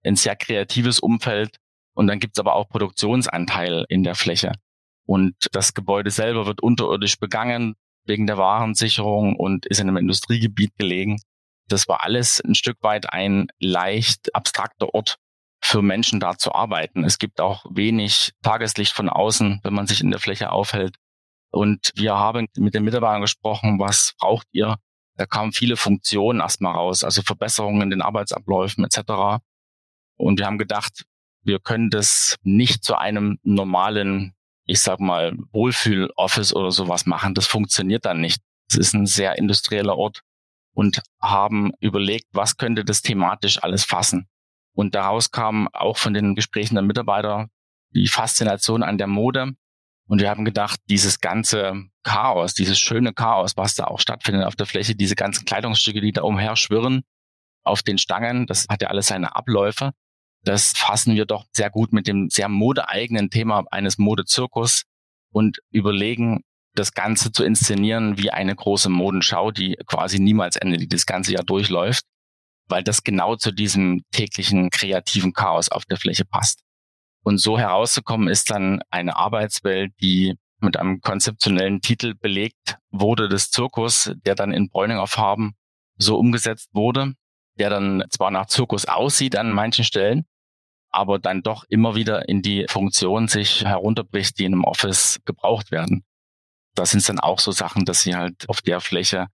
ein 0.03 0.15
sehr 0.15 0.35
kreatives 0.35 0.99
Umfeld 0.99 1.57
und 1.93 2.07
dann 2.07 2.19
gibt 2.19 2.37
es 2.37 2.39
aber 2.39 2.55
auch 2.55 2.69
Produktionsanteil 2.69 3.85
in 3.89 4.03
der 4.03 4.15
Fläche. 4.15 4.53
Und 5.09 5.33
das 5.53 5.73
Gebäude 5.73 6.11
selber 6.11 6.45
wird 6.45 6.61
unterirdisch 6.61 7.17
begangen 7.17 7.73
wegen 8.05 8.27
der 8.27 8.37
Warensicherung 8.37 9.35
und 9.37 9.65
ist 9.65 9.79
in 9.79 9.87
einem 9.87 9.97
Industriegebiet 9.97 10.75
gelegen. 10.77 11.19
Das 11.67 11.87
war 11.87 12.03
alles 12.03 12.39
ein 12.41 12.53
Stück 12.53 12.77
weit 12.81 13.11
ein 13.11 13.47
leicht 13.59 14.35
abstrakter 14.35 14.93
Ort 14.93 15.17
für 15.63 15.81
Menschen 15.81 16.19
da 16.19 16.37
zu 16.37 16.53
arbeiten. 16.53 17.03
Es 17.03 17.17
gibt 17.17 17.41
auch 17.41 17.65
wenig 17.71 18.33
Tageslicht 18.43 18.93
von 18.93 19.09
außen, 19.09 19.61
wenn 19.63 19.73
man 19.73 19.87
sich 19.87 20.01
in 20.01 20.11
der 20.11 20.19
Fläche 20.19 20.51
aufhält. 20.51 20.95
Und 21.49 21.91
wir 21.95 22.13
haben 22.13 22.45
mit 22.55 22.75
den 22.75 22.83
Mitarbeitern 22.83 23.21
gesprochen, 23.21 23.79
was 23.79 24.13
braucht 24.19 24.45
ihr? 24.51 24.77
Da 25.15 25.25
kamen 25.25 25.53
viele 25.53 25.75
Funktionen 25.75 26.39
erstmal 26.39 26.75
raus, 26.75 27.03
also 27.03 27.23
Verbesserungen 27.23 27.81
in 27.81 27.89
den 27.89 28.03
Arbeitsabläufen 28.03 28.85
etc. 28.85 29.41
Und 30.17 30.37
wir 30.37 30.45
haben 30.45 30.59
gedacht, 30.59 31.05
wir 31.41 31.59
können 31.59 31.89
das 31.89 32.35
nicht 32.43 32.83
zu 32.83 32.95
einem 32.95 33.39
normalen, 33.41 34.35
ich 34.69 34.81
sag 34.81 34.99
mal, 34.99 35.35
Wohlfühl-Office 35.51 36.53
oder 36.53 36.71
sowas 36.71 37.07
machen. 37.07 37.33
Das 37.33 37.47
funktioniert 37.47 38.05
dann 38.05 38.21
nicht. 38.21 38.39
Es 38.69 38.77
ist 38.77 38.93
ein 38.93 39.07
sehr 39.07 39.35
industrieller 39.39 39.97
Ort 39.97 40.21
und 40.75 41.01
haben 41.19 41.71
überlegt, 41.79 42.27
was 42.33 42.55
könnte 42.55 42.85
das 42.85 43.01
thematisch 43.01 43.63
alles 43.63 43.83
fassen. 43.83 44.27
Und 44.75 44.93
daraus 44.93 45.31
kam 45.31 45.67
auch 45.73 45.97
von 45.97 46.13
den 46.13 46.35
Gesprächen 46.35 46.75
der 46.75 46.83
Mitarbeiter 46.83 47.49
die 47.95 48.07
Faszination 48.07 48.83
an 48.83 48.99
der 48.99 49.07
Mode. 49.07 49.53
Und 50.07 50.21
wir 50.21 50.29
haben 50.29 50.45
gedacht, 50.45 50.79
dieses 50.87 51.19
ganze 51.19 51.85
Chaos, 52.03 52.53
dieses 52.53 52.79
schöne 52.79 53.11
Chaos, 53.11 53.57
was 53.57 53.73
da 53.73 53.85
auch 53.85 53.99
stattfindet 53.99 54.45
auf 54.45 54.55
der 54.55 54.67
Fläche, 54.67 54.95
diese 54.95 55.15
ganzen 55.15 55.45
Kleidungsstücke, 55.45 55.99
die 55.99 56.11
da 56.11 56.21
umher 56.21 56.55
schwirren 56.55 57.01
auf 57.63 57.81
den 57.81 57.97
Stangen, 57.97 58.45
das 58.45 58.67
hat 58.69 58.83
ja 58.83 58.89
alles 58.89 59.07
seine 59.07 59.35
Abläufe. 59.35 59.93
Das 60.43 60.73
fassen 60.75 61.15
wir 61.15 61.25
doch 61.25 61.45
sehr 61.53 61.69
gut 61.69 61.93
mit 61.93 62.07
dem 62.07 62.29
sehr 62.29 62.49
modeeigenen 62.49 63.29
Thema 63.29 63.65
eines 63.71 63.97
Modezirkus 63.97 64.83
und 65.31 65.59
überlegen, 65.71 66.41
das 66.75 66.93
Ganze 66.93 67.31
zu 67.31 67.43
inszenieren 67.43 68.17
wie 68.17 68.31
eine 68.31 68.55
große 68.55 68.89
Modenschau, 68.89 69.51
die 69.51 69.77
quasi 69.85 70.19
niemals 70.19 70.55
endet, 70.55 70.81
die 70.81 70.87
das 70.87 71.05
ganze 71.05 71.33
Jahr 71.33 71.43
durchläuft. 71.43 72.05
weil 72.69 72.83
das 72.83 73.03
genau 73.03 73.35
zu 73.35 73.51
diesem 73.51 74.03
täglichen 74.11 74.69
kreativen 74.69 75.33
Chaos 75.33 75.69
auf 75.69 75.85
der 75.85 75.97
Fläche 75.97 76.23
passt. 76.25 76.61
Und 77.23 77.39
so 77.39 77.57
herauszukommen 77.59 78.27
ist 78.29 78.49
dann 78.51 78.81
eine 78.91 79.15
Arbeitswelt, 79.17 79.91
die 80.01 80.35
mit 80.61 80.77
einem 80.77 81.01
konzeptionellen 81.01 81.81
Titel 81.81 82.13
belegt 82.15 82.77
wurde 82.91 83.27
des 83.27 83.49
Zirkus, 83.49 84.11
der 84.25 84.35
dann 84.35 84.51
in 84.53 84.69
Bräuninger 84.69 85.07
Farben 85.07 85.53
so 85.97 86.17
umgesetzt 86.17 86.69
wurde, 86.73 87.13
der 87.59 87.69
dann 87.69 88.03
zwar 88.09 88.31
nach 88.31 88.47
Zirkus 88.47 88.85
aussieht 88.85 89.35
an 89.35 89.51
manchen 89.51 89.83
Stellen, 89.83 90.25
aber 90.89 91.19
dann 91.19 91.43
doch 91.43 91.65
immer 91.69 91.95
wieder 91.95 92.27
in 92.27 92.41
die 92.41 92.65
Funktion 92.69 93.27
sich 93.27 93.65
herunterbricht, 93.65 94.39
die 94.39 94.45
in 94.45 94.53
einem 94.53 94.63
Office 94.63 95.19
gebraucht 95.25 95.71
werden. 95.71 96.03
Das 96.75 96.91
sind 96.91 97.07
dann 97.07 97.19
auch 97.19 97.39
so 97.39 97.51
Sachen, 97.51 97.85
dass 97.85 98.01
sie 98.01 98.15
halt 98.15 98.47
auf 98.47 98.61
der 98.61 98.79
Fläche 98.79 99.27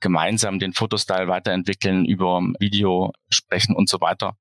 gemeinsam 0.00 0.58
den 0.58 0.72
Fotostyle 0.72 1.28
weiterentwickeln, 1.28 2.04
über 2.04 2.40
Video 2.58 3.12
sprechen 3.28 3.74
und 3.74 3.88
so 3.88 4.00
weiter. 4.00 4.36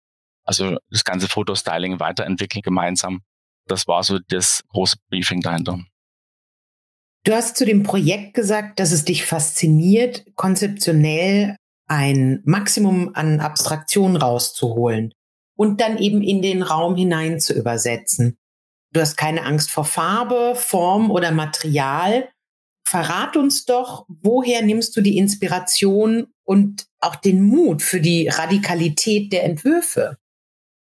Also 0.46 0.78
das 0.90 1.04
ganze 1.04 1.28
Fotostyling 1.28 2.00
weiterentwickeln 2.00 2.62
gemeinsam. 2.62 3.22
Das 3.68 3.88
war 3.88 4.04
so 4.04 4.20
das 4.30 4.64
große 4.70 4.98
Briefing 5.10 5.42
dahinter. 5.42 5.80
Du 7.26 7.34
hast 7.34 7.58
zu 7.58 7.66
dem 7.66 7.84
Projekt 7.84 8.34
gesagt, 8.34 8.80
dass 8.80 8.92
es 8.92 9.06
dich 9.06 9.26
fasziniert, 9.26 10.26
konzeptionell 10.36 11.58
ein 11.90 12.42
Maximum 12.46 13.12
an 13.16 13.40
Abstraktion 13.40 14.16
rauszuholen 14.16 15.14
und 15.56 15.82
dann 15.82 15.98
eben 15.98 16.22
in 16.22 16.42
den 16.42 16.62
Raum 16.62 16.96
hinein 16.96 17.40
zu 17.40 17.54
übersetzen. 17.54 18.38
Du 18.94 19.02
hast 19.02 19.18
keine 19.18 19.44
Angst 19.44 19.72
vor 19.72 19.86
Farbe, 19.86 20.54
Form 20.56 21.12
oder 21.12 21.32
Material. 21.32 22.30
Verrat 22.88 23.38
uns 23.38 23.66
doch, 23.66 24.06
woher 24.08 24.62
nimmst 24.62 24.96
du 24.96 25.02
die 25.02 25.18
Inspiration 25.18 26.28
und 26.44 26.88
auch 27.00 27.16
den 27.16 27.44
Mut 27.44 27.82
für 27.82 28.02
die 28.02 28.28
Radikalität 28.28 29.32
der 29.34 29.44
Entwürfe? 29.44 30.18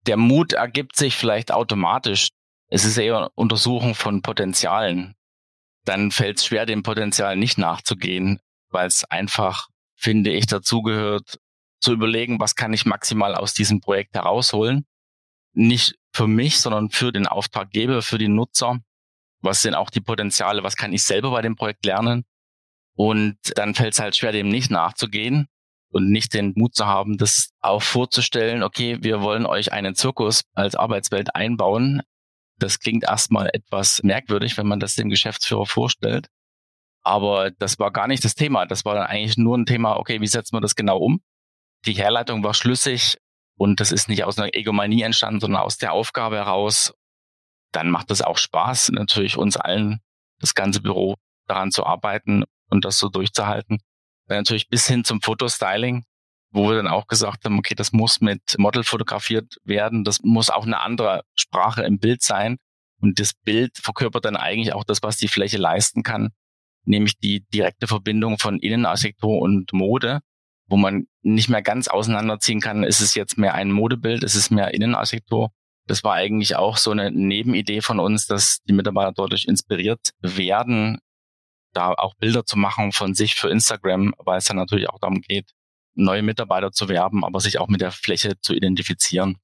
Der 0.06 0.16
Mut 0.16 0.52
ergibt 0.52 0.96
sich 0.96 1.14
vielleicht 1.16 1.52
automatisch. 1.52 2.28
Es 2.68 2.84
ist 2.84 2.98
eher 2.98 3.30
Untersuchung 3.36 3.94
von 3.94 4.22
Potenzialen. 4.22 5.14
Dann 5.84 6.10
fällt 6.10 6.38
es 6.38 6.46
schwer, 6.46 6.66
dem 6.66 6.82
Potenzial 6.82 7.36
nicht 7.36 7.58
nachzugehen, 7.58 8.40
weil 8.70 8.86
es 8.86 9.04
einfach, 9.04 9.68
finde 9.96 10.30
ich, 10.30 10.46
dazugehört, 10.46 11.38
zu 11.80 11.92
überlegen, 11.92 12.40
was 12.40 12.54
kann 12.54 12.72
ich 12.72 12.86
maximal 12.86 13.34
aus 13.34 13.52
diesem 13.54 13.80
Projekt 13.80 14.14
herausholen. 14.14 14.86
Nicht 15.52 15.96
für 16.12 16.26
mich, 16.26 16.60
sondern 16.60 16.90
für 16.90 17.12
den 17.12 17.26
Auftraggeber, 17.26 18.02
für 18.02 18.18
die 18.18 18.28
Nutzer. 18.28 18.78
Was 19.42 19.62
sind 19.62 19.74
auch 19.74 19.90
die 19.90 20.00
Potenziale? 20.00 20.62
Was 20.62 20.76
kann 20.76 20.92
ich 20.92 21.04
selber 21.04 21.30
bei 21.30 21.42
dem 21.42 21.56
Projekt 21.56 21.84
lernen? 21.84 22.24
Und 22.96 23.36
dann 23.56 23.74
fällt 23.74 23.92
es 23.92 24.00
halt 24.00 24.16
schwer, 24.16 24.32
dem 24.32 24.48
nicht 24.48 24.70
nachzugehen 24.70 25.48
und 25.90 26.10
nicht 26.10 26.32
den 26.34 26.54
Mut 26.56 26.74
zu 26.74 26.86
haben, 26.86 27.18
das 27.18 27.50
auch 27.60 27.82
vorzustellen, 27.82 28.62
okay, 28.62 28.98
wir 29.02 29.20
wollen 29.20 29.46
euch 29.46 29.72
einen 29.72 29.94
Zirkus 29.94 30.42
als 30.54 30.74
Arbeitswelt 30.74 31.34
einbauen. 31.34 32.02
Das 32.58 32.78
klingt 32.78 33.04
erstmal 33.04 33.50
etwas 33.52 34.02
merkwürdig, 34.02 34.56
wenn 34.56 34.66
man 34.66 34.80
das 34.80 34.94
dem 34.94 35.10
Geschäftsführer 35.10 35.66
vorstellt. 35.66 36.28
Aber 37.04 37.50
das 37.50 37.78
war 37.78 37.92
gar 37.92 38.08
nicht 38.08 38.24
das 38.24 38.34
Thema. 38.34 38.66
Das 38.66 38.84
war 38.84 38.94
dann 38.94 39.06
eigentlich 39.06 39.36
nur 39.36 39.56
ein 39.56 39.66
Thema, 39.66 39.96
okay, 39.96 40.20
wie 40.20 40.26
setzen 40.26 40.56
wir 40.56 40.60
das 40.60 40.74
genau 40.74 40.98
um? 40.98 41.20
die 41.86 41.92
Herleitung 41.92 42.42
war 42.42 42.54
schlüssig 42.54 43.18
und 43.56 43.80
das 43.80 43.92
ist 43.92 44.08
nicht 44.08 44.24
aus 44.24 44.38
einer 44.38 44.54
Egomanie 44.54 45.02
entstanden, 45.02 45.40
sondern 45.40 45.62
aus 45.62 45.76
der 45.76 45.92
Aufgabe 45.92 46.36
heraus. 46.36 46.92
Dann 47.72 47.90
macht 47.90 48.10
es 48.10 48.22
auch 48.22 48.38
Spaß, 48.38 48.90
natürlich 48.90 49.36
uns 49.36 49.56
allen, 49.56 50.00
das 50.40 50.54
ganze 50.54 50.80
Büro 50.80 51.16
daran 51.46 51.70
zu 51.70 51.84
arbeiten 51.84 52.44
und 52.70 52.84
das 52.84 52.98
so 52.98 53.08
durchzuhalten. 53.08 53.78
Dann 54.26 54.38
natürlich 54.38 54.68
bis 54.68 54.86
hin 54.86 55.04
zum 55.04 55.20
Fotostyling, 55.20 56.04
wo 56.50 56.68
wir 56.68 56.76
dann 56.76 56.88
auch 56.88 57.06
gesagt 57.06 57.44
haben, 57.44 57.58
okay, 57.58 57.74
das 57.74 57.92
muss 57.92 58.20
mit 58.20 58.40
Model 58.58 58.84
fotografiert 58.84 59.56
werden, 59.64 60.04
das 60.04 60.20
muss 60.22 60.50
auch 60.50 60.64
eine 60.64 60.80
andere 60.80 61.22
Sprache 61.34 61.82
im 61.82 61.98
Bild 61.98 62.22
sein. 62.22 62.56
Und 63.00 63.18
das 63.20 63.34
Bild 63.34 63.76
verkörpert 63.76 64.24
dann 64.24 64.36
eigentlich 64.36 64.72
auch 64.72 64.84
das, 64.84 65.02
was 65.02 65.16
die 65.18 65.28
Fläche 65.28 65.58
leisten 65.58 66.02
kann, 66.02 66.30
nämlich 66.84 67.18
die 67.18 67.44
direkte 67.52 67.86
Verbindung 67.86 68.38
von 68.38 68.58
Innenarchitektur 68.58 69.40
und 69.40 69.72
Mode 69.72 70.20
wo 70.66 70.76
man 70.76 71.06
nicht 71.22 71.48
mehr 71.48 71.62
ganz 71.62 71.88
auseinanderziehen 71.88 72.60
kann, 72.60 72.84
ist 72.84 73.00
es 73.00 73.14
jetzt 73.14 73.38
mehr 73.38 73.54
ein 73.54 73.70
Modebild, 73.70 74.24
ist 74.24 74.34
es 74.34 74.50
mehr 74.50 74.72
Innenarchitektur. 74.72 75.50
Das 75.86 76.02
war 76.02 76.14
eigentlich 76.14 76.56
auch 76.56 76.78
so 76.78 76.90
eine 76.90 77.10
Nebenidee 77.10 77.82
von 77.82 78.00
uns, 78.00 78.26
dass 78.26 78.62
die 78.62 78.72
Mitarbeiter 78.72 79.12
dadurch 79.14 79.44
inspiriert 79.46 80.10
werden, 80.20 80.98
da 81.74 81.92
auch 81.92 82.14
Bilder 82.14 82.46
zu 82.46 82.58
machen 82.58 82.92
von 82.92 83.14
sich 83.14 83.34
für 83.34 83.50
Instagram, 83.50 84.14
weil 84.18 84.38
es 84.38 84.46
dann 84.46 84.56
natürlich 84.56 84.88
auch 84.88 84.98
darum 84.98 85.20
geht, 85.20 85.50
neue 85.94 86.22
Mitarbeiter 86.22 86.72
zu 86.72 86.88
werben, 86.88 87.24
aber 87.24 87.40
sich 87.40 87.58
auch 87.58 87.68
mit 87.68 87.80
der 87.80 87.92
Fläche 87.92 88.40
zu 88.40 88.54
identifizieren. 88.54 89.36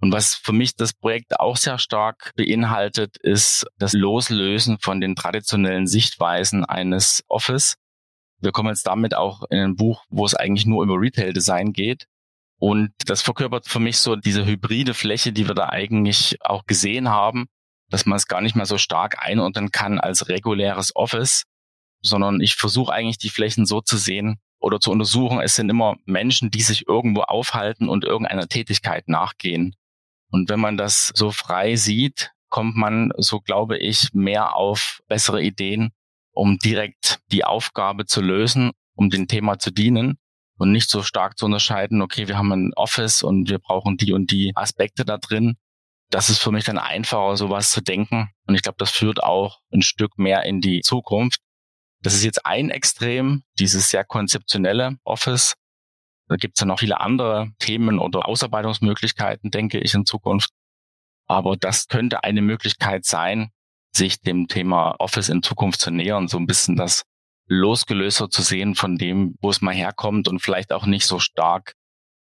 Und 0.00 0.12
was 0.12 0.34
für 0.34 0.52
mich 0.52 0.76
das 0.76 0.92
Projekt 0.92 1.40
auch 1.40 1.56
sehr 1.56 1.78
stark 1.78 2.32
beinhaltet, 2.36 3.16
ist 3.18 3.66
das 3.78 3.92
Loslösen 3.92 4.78
von 4.78 5.00
den 5.00 5.16
traditionellen 5.16 5.86
Sichtweisen 5.86 6.64
eines 6.64 7.24
Office 7.28 7.76
wir 8.40 8.52
kommen 8.52 8.68
jetzt 8.68 8.86
damit 8.86 9.14
auch 9.14 9.42
in 9.50 9.58
ein 9.58 9.76
Buch, 9.76 10.04
wo 10.08 10.24
es 10.24 10.34
eigentlich 10.34 10.66
nur 10.66 10.84
über 10.84 10.94
Retail-Design 10.94 11.72
geht. 11.72 12.06
Und 12.60 12.92
das 13.06 13.22
verkörpert 13.22 13.66
für 13.68 13.80
mich 13.80 13.98
so 13.98 14.16
diese 14.16 14.44
hybride 14.44 14.94
Fläche, 14.94 15.32
die 15.32 15.46
wir 15.46 15.54
da 15.54 15.68
eigentlich 15.68 16.38
auch 16.40 16.64
gesehen 16.64 17.08
haben, 17.08 17.46
dass 17.90 18.06
man 18.06 18.16
es 18.16 18.26
gar 18.26 18.40
nicht 18.40 18.56
mehr 18.56 18.66
so 18.66 18.78
stark 18.78 19.24
einordnen 19.24 19.70
kann 19.70 19.98
als 19.98 20.28
reguläres 20.28 20.94
Office, 20.94 21.44
sondern 22.02 22.40
ich 22.40 22.56
versuche 22.56 22.92
eigentlich 22.92 23.18
die 23.18 23.30
Flächen 23.30 23.64
so 23.64 23.80
zu 23.80 23.96
sehen 23.96 24.38
oder 24.58 24.80
zu 24.80 24.90
untersuchen. 24.90 25.40
Es 25.40 25.54
sind 25.54 25.70
immer 25.70 25.96
Menschen, 26.04 26.50
die 26.50 26.62
sich 26.62 26.88
irgendwo 26.88 27.22
aufhalten 27.22 27.88
und 27.88 28.04
irgendeiner 28.04 28.48
Tätigkeit 28.48 29.08
nachgehen. 29.08 29.74
Und 30.30 30.48
wenn 30.48 30.60
man 30.60 30.76
das 30.76 31.12
so 31.14 31.30
frei 31.30 31.76
sieht, 31.76 32.32
kommt 32.48 32.76
man, 32.76 33.12
so 33.16 33.40
glaube 33.40 33.78
ich, 33.78 34.12
mehr 34.12 34.56
auf 34.56 35.00
bessere 35.08 35.42
Ideen 35.42 35.92
um 36.38 36.56
direkt 36.58 37.18
die 37.32 37.44
Aufgabe 37.44 38.06
zu 38.06 38.20
lösen, 38.20 38.70
um 38.94 39.10
dem 39.10 39.26
Thema 39.26 39.58
zu 39.58 39.72
dienen 39.72 40.18
und 40.56 40.70
nicht 40.70 40.88
so 40.88 41.02
stark 41.02 41.36
zu 41.36 41.46
unterscheiden, 41.46 42.00
okay, 42.00 42.28
wir 42.28 42.38
haben 42.38 42.52
ein 42.52 42.72
Office 42.74 43.24
und 43.24 43.50
wir 43.50 43.58
brauchen 43.58 43.96
die 43.96 44.12
und 44.12 44.30
die 44.30 44.52
Aspekte 44.54 45.04
da 45.04 45.18
drin. 45.18 45.56
Das 46.10 46.30
ist 46.30 46.38
für 46.38 46.52
mich 46.52 46.64
dann 46.64 46.78
einfacher, 46.78 47.36
sowas 47.36 47.72
zu 47.72 47.80
denken. 47.80 48.30
Und 48.46 48.54
ich 48.54 48.62
glaube, 48.62 48.76
das 48.78 48.92
führt 48.92 49.20
auch 49.20 49.58
ein 49.72 49.82
Stück 49.82 50.16
mehr 50.16 50.44
in 50.44 50.60
die 50.60 50.80
Zukunft. 50.80 51.40
Das 52.02 52.14
ist 52.14 52.22
jetzt 52.22 52.46
ein 52.46 52.70
Extrem, 52.70 53.42
dieses 53.58 53.90
sehr 53.90 54.04
konzeptionelle 54.04 54.96
Office. 55.02 55.54
Da 56.28 56.36
gibt 56.36 56.56
es 56.56 56.60
ja 56.60 56.66
noch 56.66 56.78
viele 56.78 57.00
andere 57.00 57.50
Themen 57.58 57.98
oder 57.98 58.28
Ausarbeitungsmöglichkeiten, 58.28 59.50
denke 59.50 59.80
ich, 59.80 59.94
in 59.94 60.04
Zukunft. 60.04 60.50
Aber 61.26 61.56
das 61.56 61.88
könnte 61.88 62.22
eine 62.24 62.42
Möglichkeit 62.42 63.04
sein, 63.04 63.50
sich 63.92 64.20
dem 64.20 64.46
Thema 64.48 64.94
Office 64.98 65.30
in 65.30 65.42
Zukunft 65.42 65.80
zu 65.80 65.90
nähern, 65.90 66.28
so 66.28 66.38
ein 66.38 66.46
bisschen 66.46 66.76
das 66.76 67.02
losgelöster 67.46 68.28
zu 68.28 68.42
sehen 68.42 68.74
von 68.74 68.98
dem, 68.98 69.36
wo 69.40 69.50
es 69.50 69.62
mal 69.62 69.74
herkommt 69.74 70.28
und 70.28 70.40
vielleicht 70.40 70.72
auch 70.72 70.86
nicht 70.86 71.06
so 71.06 71.18
stark 71.18 71.74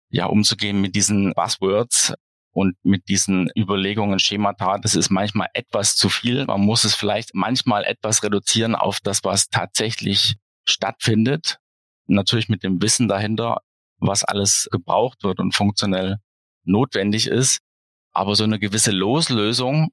ja 0.09 0.25
umzugehen 0.25 0.81
mit 0.81 0.95
diesen 0.95 1.33
Buzzwords 1.33 2.13
und 2.53 2.75
mit 2.83 3.07
diesen 3.07 3.49
Überlegungen, 3.55 4.19
Schemata. 4.19 4.77
Das 4.79 4.95
ist 4.95 5.09
manchmal 5.09 5.47
etwas 5.53 5.95
zu 5.95 6.09
viel. 6.09 6.45
Man 6.45 6.61
muss 6.61 6.83
es 6.83 6.95
vielleicht 6.95 7.33
manchmal 7.33 7.83
etwas 7.83 8.23
reduzieren 8.23 8.75
auf 8.75 8.99
das, 8.99 9.23
was 9.23 9.49
tatsächlich 9.49 10.35
stattfindet. 10.65 11.57
Natürlich 12.07 12.49
mit 12.49 12.63
dem 12.63 12.81
Wissen 12.81 13.07
dahinter, 13.07 13.61
was 14.01 14.23
alles 14.23 14.67
gebraucht 14.71 15.23
wird 15.23 15.39
und 15.39 15.55
funktionell 15.55 16.17
notwendig 16.63 17.27
ist. 17.27 17.59
Aber 18.13 18.35
so 18.35 18.43
eine 18.43 18.59
gewisse 18.59 18.91
Loslösung 18.91 19.91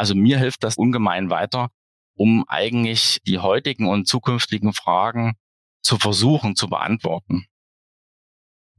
also 0.00 0.14
mir 0.14 0.38
hilft 0.38 0.64
das 0.64 0.76
ungemein 0.76 1.28
weiter, 1.28 1.68
um 2.14 2.44
eigentlich 2.48 3.18
die 3.26 3.38
heutigen 3.38 3.86
und 3.86 4.08
zukünftigen 4.08 4.72
Fragen 4.72 5.34
zu 5.82 5.98
versuchen 5.98 6.56
zu 6.56 6.68
beantworten. 6.68 7.44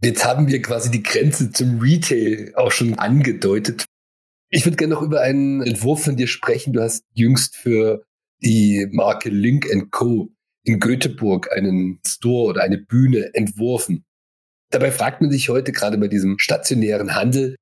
Jetzt 0.02 0.26
haben 0.26 0.48
wir 0.48 0.64
quasi 0.64 0.90
die 0.90 1.04
Grenze 1.04 1.52
zum 1.52 1.80
Retail 1.80 2.54
auch 2.56 2.72
schon 2.72 2.98
angedeutet. 2.98 3.86
Ich 4.50 4.66
würde 4.66 4.78
gerne 4.78 4.96
noch 4.96 5.04
über 5.04 5.22
einen 5.22 5.62
Entwurf 5.62 6.04
von 6.04 6.18
dir 6.18 6.26
sprechen. 6.26 6.74
Du 6.74 6.82
hast 6.82 7.06
jüngst 7.14 7.56
für 7.56 8.04
die 8.44 8.88
Marke 8.92 9.30
Link 9.30 9.68
Co. 9.92 10.30
in 10.64 10.80
Göteborg 10.80 11.52
einen 11.56 12.00
Store 12.04 12.50
oder 12.50 12.64
eine 12.64 12.80
Bühne 12.80 13.30
entworfen. 13.36 14.06
Dabei 14.72 14.92
fragt 14.92 15.22
man 15.22 15.32
sich 15.32 15.50
heute 15.50 15.72
gerade 15.72 15.98
bei 15.98 16.08
diesem 16.08 16.40
stationären 16.40 17.14
Handel, 17.16 17.56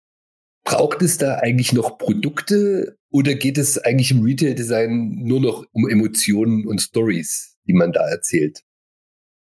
braucht 0.63 1.01
es 1.01 1.17
da 1.17 1.35
eigentlich 1.35 1.73
noch 1.73 1.97
Produkte 1.97 2.97
oder 3.11 3.33
geht 3.33 3.57
es 3.57 3.77
eigentlich 3.79 4.11
im 4.11 4.23
Retail-Design 4.23 5.23
nur 5.23 5.41
noch 5.41 5.65
um 5.71 5.89
Emotionen 5.89 6.67
und 6.67 6.79
Stories, 6.79 7.57
die 7.67 7.73
man 7.73 7.91
da 7.91 8.07
erzählt? 8.07 8.61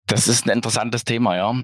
Das 0.07 0.28
ist 0.28 0.47
ein 0.47 0.50
interessantes 0.50 1.04
Thema, 1.04 1.37
ja. 1.37 1.61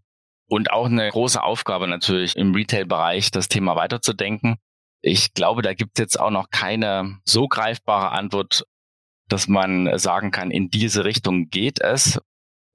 Und 0.48 0.70
auch 0.70 0.86
eine 0.86 1.08
große 1.08 1.42
Aufgabe 1.42 1.88
natürlich 1.88 2.36
im 2.36 2.54
Retail-Bereich, 2.54 3.30
das 3.30 3.48
Thema 3.48 3.76
weiterzudenken. 3.76 4.56
Ich 5.02 5.34
glaube, 5.34 5.62
da 5.62 5.74
gibt 5.74 5.98
es 5.98 6.02
jetzt 6.02 6.20
auch 6.20 6.30
noch 6.30 6.50
keine 6.50 7.18
so 7.24 7.48
greifbare 7.48 8.10
Antwort, 8.10 8.64
dass 9.28 9.48
man 9.48 9.98
sagen 9.98 10.30
kann, 10.30 10.50
in 10.50 10.68
diese 10.70 11.04
Richtung 11.04 11.48
geht 11.48 11.80
es. 11.80 12.20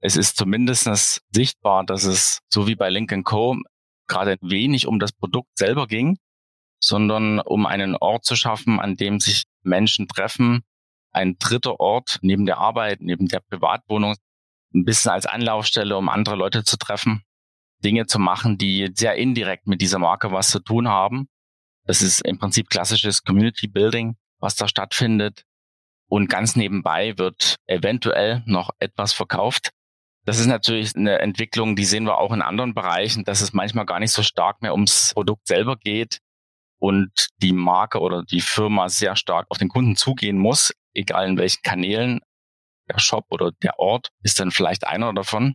Es 0.04 0.16
ist 0.16 0.36
zumindest 0.36 1.22
sichtbar, 1.30 1.84
dass 1.84 2.02
es, 2.04 2.40
so 2.52 2.66
wie 2.66 2.74
bei 2.74 2.90
Lincoln 2.90 3.22
Co., 3.22 3.56
gerade 4.08 4.36
wenig 4.40 4.88
um 4.88 4.98
das 4.98 5.12
Produkt 5.12 5.56
selber 5.56 5.86
ging, 5.86 6.18
sondern 6.80 7.38
um 7.38 7.66
einen 7.66 7.96
Ort 7.96 8.24
zu 8.24 8.34
schaffen, 8.34 8.80
an 8.80 8.96
dem 8.96 9.20
sich 9.20 9.44
Menschen 9.62 10.08
treffen, 10.08 10.64
ein 11.12 11.36
dritter 11.38 11.78
Ort 11.78 12.18
neben 12.20 12.46
der 12.46 12.58
Arbeit, 12.58 13.00
neben 13.00 13.28
der 13.28 13.40
Privatwohnung, 13.40 14.16
ein 14.74 14.84
bisschen 14.84 15.12
als 15.12 15.26
Anlaufstelle, 15.26 15.96
um 15.96 16.08
andere 16.08 16.34
Leute 16.34 16.64
zu 16.64 16.76
treffen, 16.78 17.22
Dinge 17.84 18.06
zu 18.06 18.18
machen, 18.18 18.58
die 18.58 18.90
sehr 18.94 19.14
indirekt 19.14 19.68
mit 19.68 19.80
dieser 19.80 20.00
Marke 20.00 20.32
was 20.32 20.50
zu 20.50 20.58
tun 20.58 20.88
haben. 20.88 21.28
Das 21.84 22.02
ist 22.02 22.22
im 22.22 22.38
Prinzip 22.38 22.70
klassisches 22.70 23.22
Community 23.22 23.68
Building, 23.68 24.16
was 24.40 24.56
da 24.56 24.66
stattfindet. 24.66 25.44
Und 26.08 26.28
ganz 26.28 26.56
nebenbei 26.56 27.16
wird 27.18 27.56
eventuell 27.66 28.42
noch 28.46 28.70
etwas 28.80 29.12
verkauft. 29.12 29.70
Das 30.24 30.38
ist 30.38 30.46
natürlich 30.46 30.94
eine 30.94 31.18
Entwicklung, 31.18 31.74
die 31.74 31.84
sehen 31.84 32.04
wir 32.04 32.18
auch 32.18 32.32
in 32.32 32.42
anderen 32.42 32.74
Bereichen, 32.74 33.24
dass 33.24 33.40
es 33.40 33.52
manchmal 33.52 33.86
gar 33.86 33.98
nicht 33.98 34.12
so 34.12 34.22
stark 34.22 34.62
mehr 34.62 34.72
ums 34.72 35.12
Produkt 35.14 35.48
selber 35.48 35.76
geht 35.76 36.18
und 36.78 37.28
die 37.38 37.52
Marke 37.52 38.00
oder 38.00 38.22
die 38.22 38.40
Firma 38.40 38.88
sehr 38.88 39.16
stark 39.16 39.46
auf 39.50 39.58
den 39.58 39.68
Kunden 39.68 39.96
zugehen 39.96 40.38
muss, 40.38 40.72
egal 40.94 41.28
in 41.28 41.38
welchen 41.38 41.62
Kanälen. 41.62 42.20
Der 42.88 42.98
Shop 42.98 43.26
oder 43.30 43.52
der 43.62 43.78
Ort 43.78 44.10
ist 44.22 44.38
dann 44.38 44.50
vielleicht 44.50 44.86
einer 44.86 45.12
davon. 45.12 45.54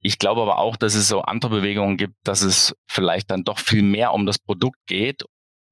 Ich 0.00 0.18
glaube 0.18 0.42
aber 0.42 0.58
auch, 0.58 0.76
dass 0.76 0.94
es 0.94 1.08
so 1.08 1.22
andere 1.22 1.56
Bewegungen 1.56 1.96
gibt, 1.96 2.14
dass 2.24 2.42
es 2.42 2.74
vielleicht 2.88 3.30
dann 3.30 3.44
doch 3.44 3.58
viel 3.58 3.82
mehr 3.82 4.12
um 4.12 4.26
das 4.26 4.38
Produkt 4.38 4.78
geht, 4.86 5.24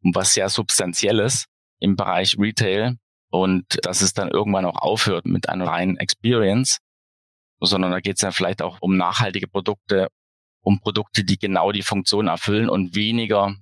um 0.03 0.15
was 0.15 0.35
sehr 0.35 0.49
Substanzielles 0.49 1.47
im 1.81 1.97
Bereich 1.97 2.37
Retail 2.39 2.97
und 3.31 3.65
dass 3.83 4.01
es 4.01 4.13
dann 4.13 4.29
irgendwann 4.29 4.65
auch 4.65 4.81
aufhört 4.81 5.27
mit 5.27 5.49
einer 5.49 5.67
reinen 5.67 5.97
Experience, 5.99 6.79
sondern 7.65 7.91
da 7.91 8.01
geht 8.01 8.17
es 8.17 8.21
dann 8.21 8.33
vielleicht 8.33 8.63
auch 8.63 8.79
um 8.81 8.97
nachhaltige 8.97 9.49
Produkte, 9.49 10.09
um 10.63 10.81
Produkte, 10.81 11.25
die 11.25 11.39
genau 11.39 11.73
die 11.73 11.83
Funktion 11.83 12.29
erfüllen 12.29 12.69
und 12.69 12.95
weniger 12.95 13.55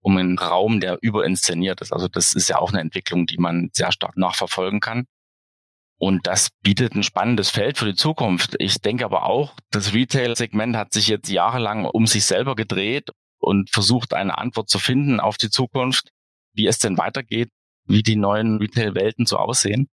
um 0.00 0.16
einen 0.18 0.38
Raum, 0.38 0.80
der 0.80 0.98
überinszeniert 1.00 1.80
ist. 1.80 1.92
Also 1.92 2.08
das 2.08 2.34
ist 2.34 2.48
ja 2.48 2.58
auch 2.58 2.72
eine 2.72 2.80
Entwicklung, 2.80 3.26
die 3.26 3.38
man 3.38 3.70
sehr 3.72 3.90
stark 3.90 4.16
nachverfolgen 4.16 4.80
kann. 4.80 5.06
Und 5.98 6.26
das 6.26 6.50
bietet 6.62 6.94
ein 6.94 7.02
spannendes 7.02 7.50
Feld 7.50 7.78
für 7.78 7.86
die 7.86 7.94
Zukunft. 7.94 8.56
Ich 8.58 8.80
denke 8.80 9.04
aber 9.04 9.24
auch, 9.24 9.54
das 9.70 9.94
Retail-Segment 9.94 10.76
hat 10.76 10.92
sich 10.92 11.08
jetzt 11.08 11.30
jahrelang 11.30 11.86
um 11.86 12.06
sich 12.06 12.24
selber 12.26 12.54
gedreht 12.54 13.10
und 13.38 13.70
versucht, 13.70 14.12
eine 14.12 14.36
Antwort 14.36 14.68
zu 14.68 14.78
finden 14.78 15.20
auf 15.20 15.38
die 15.38 15.50
Zukunft, 15.50 16.10
wie 16.52 16.66
es 16.66 16.78
denn 16.78 16.98
weitergeht, 16.98 17.48
wie 17.86 18.02
die 18.02 18.16
neuen 18.16 18.58
Retail-Welten 18.58 19.24
so 19.26 19.38
aussehen. 19.38 19.88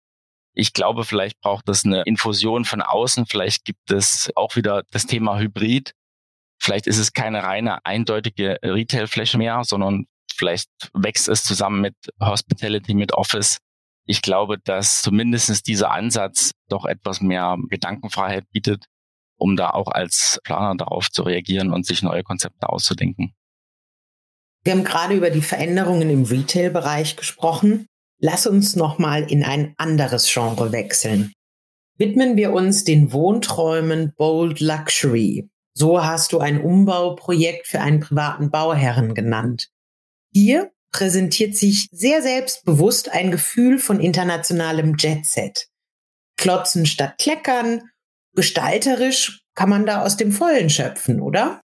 Ich 0.54 0.74
glaube, 0.74 1.06
vielleicht 1.06 1.40
braucht 1.40 1.70
es 1.70 1.86
eine 1.86 2.04
Infusion 2.04 2.66
von 2.66 2.82
außen. 2.82 3.26
Vielleicht 3.26 3.66
gibt 3.66 3.92
es 3.92 4.32
auch 4.36 4.56
wieder 4.56 4.84
das 4.92 5.06
Thema 5.06 5.40
Hybrid. 5.40 5.94
Vielleicht 6.62 6.88
ist 6.88 6.98
es 6.98 7.14
keine 7.14 7.44
reine 7.44 7.86
eindeutige 7.86 8.60
Retail-Fläche 8.62 9.38
mehr, 9.38 9.64
sondern 9.64 10.06
vielleicht 10.36 10.70
wächst 10.94 11.30
es 11.30 11.44
zusammen 11.44 11.82
mit 11.82 11.96
Hospitality, 12.20 12.94
mit 12.94 13.14
Office. 13.14 13.58
Ich 14.06 14.22
glaube, 14.22 14.58
dass 14.60 15.02
zumindest 15.02 15.68
dieser 15.68 15.92
Ansatz 15.92 16.52
doch 16.68 16.86
etwas 16.86 17.22
mehr 17.22 17.58
Gedankenfreiheit 17.70 18.50
bietet, 18.52 18.86
um 19.38 19.56
da 19.56 19.70
auch 19.70 19.88
als 19.88 20.40
Planer 20.44 20.76
darauf 20.76 21.10
zu 21.10 21.24
reagieren 21.24 21.72
und 21.72 21.86
sich 21.86 22.04
neue 22.04 22.24
Konzepte 22.24 22.70
auszudenken. 22.70 23.34
Wir 24.64 24.74
haben 24.74 24.84
gerade 24.84 25.16
über 25.16 25.32
die 25.32 25.42
Veränderungen 25.42 26.10
im 26.10 26.24
Retail-Bereich 26.24 27.16
gesprochen. 27.16 27.88
Lass 28.24 28.46
uns 28.46 28.76
nochmal 28.76 29.30
in 29.32 29.44
ein 29.44 29.74
anderes 29.78 30.32
Genre 30.32 30.72
wechseln. 30.72 31.34
Widmen 31.98 32.38
wir 32.38 32.54
uns 32.54 32.84
den 32.84 33.12
Wohnträumen 33.12 34.14
Bold 34.16 34.60
Luxury. 34.60 35.50
So 35.74 36.06
hast 36.06 36.32
du 36.32 36.40
ein 36.40 36.62
Umbauprojekt 36.62 37.66
für 37.66 37.82
einen 37.82 38.00
privaten 38.00 38.52
Bauherren 38.52 39.16
genannt. 39.16 39.70
Hier 40.32 40.72
präsentiert 40.92 41.56
sich 41.56 41.88
sehr 41.92 42.22
selbstbewusst 42.22 43.10
ein 43.10 43.32
Gefühl 43.32 43.80
von 43.80 44.00
internationalem 44.00 44.98
Jetset. 45.00 45.68
Klotzen 46.38 46.86
statt 46.86 47.18
Kleckern, 47.18 47.82
gestalterisch 48.36 49.42
kann 49.56 49.70
man 49.70 49.88
da 49.88 50.04
aus 50.04 50.16
dem 50.18 50.32
Vollen 50.32 50.70
schöpfen, 50.70 51.22
oder? 51.22 51.60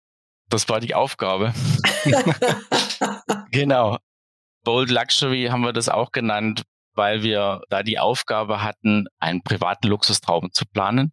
Das 0.49 0.69
war 0.69 0.79
die 0.79 0.93
Aufgabe. 0.93 1.53
genau. 3.51 3.97
Bold 4.63 4.89
Luxury 4.89 5.47
haben 5.51 5.61
wir 5.61 5.73
das 5.73 5.89
auch 5.89 6.11
genannt, 6.11 6.63
weil 6.95 7.23
wir 7.23 7.61
da 7.69 7.83
die 7.83 7.99
Aufgabe 7.99 8.63
hatten, 8.63 9.07
einen 9.19 9.43
privaten 9.43 9.87
Luxustraum 9.87 10.51
zu 10.51 10.65
planen. 10.65 11.11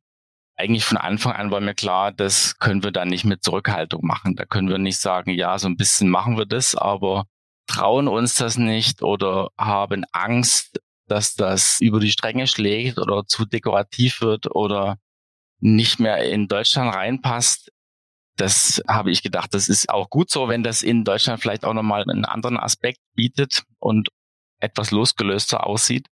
Eigentlich 0.57 0.85
von 0.85 0.99
Anfang 0.99 1.33
an 1.33 1.51
war 1.51 1.61
mir 1.61 1.75
klar, 1.75 2.13
das 2.13 2.59
können 2.59 2.85
wir 2.85 2.93
dann 2.93 3.09
nicht 3.09 3.25
mit 3.25 3.43
Zurückhaltung 3.43 4.07
machen. 4.07 4.37
Da 4.37 4.45
können 4.45 4.69
wir 4.69 4.79
nicht 4.79 4.99
sagen, 4.99 5.31
ja, 5.31 5.59
so 5.59 5.69
ein 5.69 5.77
bisschen 5.77 6.09
machen 6.09 6.37
wir 6.37 6.47
das, 6.47 6.75
aber 6.75 7.25
trauen 7.67 8.09
uns 8.09 8.35
das 8.35 8.59
nicht 8.59 9.03
oder 9.03 9.49
haben 9.57 10.05
Angst, 10.13 10.81
dass 11.07 11.35
das 11.35 11.81
über 11.81 11.99
die 11.99 12.11
Stränge 12.11 12.47
schlägt 12.47 12.99
oder 12.99 13.25
zu 13.27 13.47
dekorativ 13.47 14.21
wird 14.21 14.55
oder 14.55 14.97
nicht 15.61 15.99
mehr 15.99 16.19
in 16.31 16.47
Deutschland 16.47 16.95
reinpasst 16.95 17.71
das 18.37 18.83
habe 18.89 19.11
ich 19.11 19.23
gedacht, 19.23 19.55
das 19.55 19.69
ist 19.69 19.91
auch 19.91 20.09
gut 20.09 20.31
so, 20.31 20.49
wenn 20.49 20.63
das 20.63 20.83
in 20.83 21.05
Deutschland 21.05 21.41
vielleicht 21.41 21.65
auch 21.65 21.75
nochmal 21.75 22.03
einen 22.03 22.25
anderen 22.25 22.57
Aspekt 22.57 23.01
bietet 23.15 23.65
und 23.79 24.09
etwas 24.61 24.91
losgelöster 24.91 25.67
aussieht. 25.67 26.07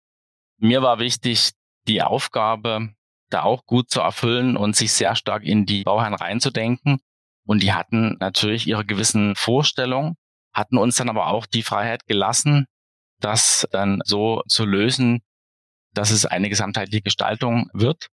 Mir 0.58 0.82
war 0.82 0.98
wichtig, 0.98 1.52
die 1.86 2.02
Aufgabe 2.02 2.94
da 3.30 3.42
auch 3.42 3.66
gut 3.66 3.90
zu 3.90 4.00
erfüllen 4.00 4.56
und 4.56 4.76
sich 4.76 4.92
sehr 4.92 5.16
stark 5.16 5.42
in 5.42 5.66
die 5.66 5.82
Bauherren 5.82 6.14
reinzudenken. 6.14 7.00
Und 7.46 7.62
die 7.62 7.72
hatten 7.72 8.16
natürlich 8.20 8.66
ihre 8.66 8.84
gewissen 8.84 9.34
Vorstellungen, 9.36 10.14
hatten 10.52 10.78
uns 10.78 10.96
dann 10.96 11.08
aber 11.08 11.26
auch 11.26 11.46
die 11.46 11.62
Freiheit 11.62 12.06
gelassen, 12.06 12.66
das 13.20 13.66
dann 13.70 14.00
so 14.04 14.42
zu 14.48 14.64
lösen, 14.64 15.20
dass 15.92 16.10
es 16.10 16.26
eine 16.26 16.48
gesamtheitliche 16.48 17.02
Gestaltung 17.02 17.68
wird. 17.72 18.08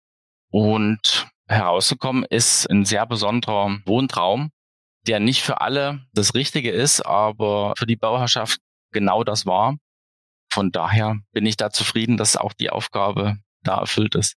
Und 0.51 1.27
herausgekommen 1.49 2.25
ist 2.29 2.69
ein 2.69 2.85
sehr 2.85 3.05
besonderer 3.05 3.79
Wohntraum, 3.85 4.51
der 5.07 5.19
nicht 5.19 5.41
für 5.41 5.61
alle 5.61 6.05
das 6.13 6.35
Richtige 6.35 6.71
ist, 6.71 7.01
aber 7.01 7.73
für 7.77 7.85
die 7.85 7.95
Bauherrschaft 7.95 8.59
genau 8.91 9.23
das 9.23 9.45
war. 9.45 9.77
Von 10.51 10.71
daher 10.71 11.19
bin 11.31 11.45
ich 11.45 11.57
da 11.57 11.69
zufrieden, 11.69 12.17
dass 12.17 12.37
auch 12.37 12.53
die 12.53 12.69
Aufgabe 12.69 13.37
da 13.63 13.79
erfüllt 13.79 14.15
ist. 14.15 14.35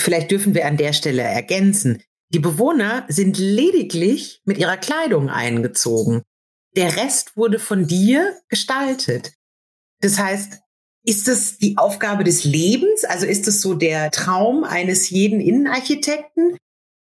Vielleicht 0.00 0.30
dürfen 0.30 0.54
wir 0.54 0.66
an 0.66 0.76
der 0.76 0.92
Stelle 0.92 1.22
ergänzen. 1.22 2.02
Die 2.32 2.38
Bewohner 2.38 3.04
sind 3.08 3.38
lediglich 3.38 4.40
mit 4.44 4.58
ihrer 4.58 4.76
Kleidung 4.76 5.28
eingezogen. 5.28 6.22
Der 6.76 6.96
Rest 6.96 7.36
wurde 7.36 7.58
von 7.58 7.86
dir 7.86 8.40
gestaltet. 8.48 9.34
Das 10.00 10.18
heißt, 10.18 10.60
ist 11.10 11.26
es 11.26 11.58
die 11.58 11.76
Aufgabe 11.76 12.22
des 12.22 12.44
Lebens? 12.44 13.04
Also 13.04 13.26
ist 13.26 13.48
es 13.48 13.60
so 13.60 13.74
der 13.74 14.12
Traum 14.12 14.62
eines 14.62 15.10
jeden 15.10 15.40
Innenarchitekten 15.40 16.56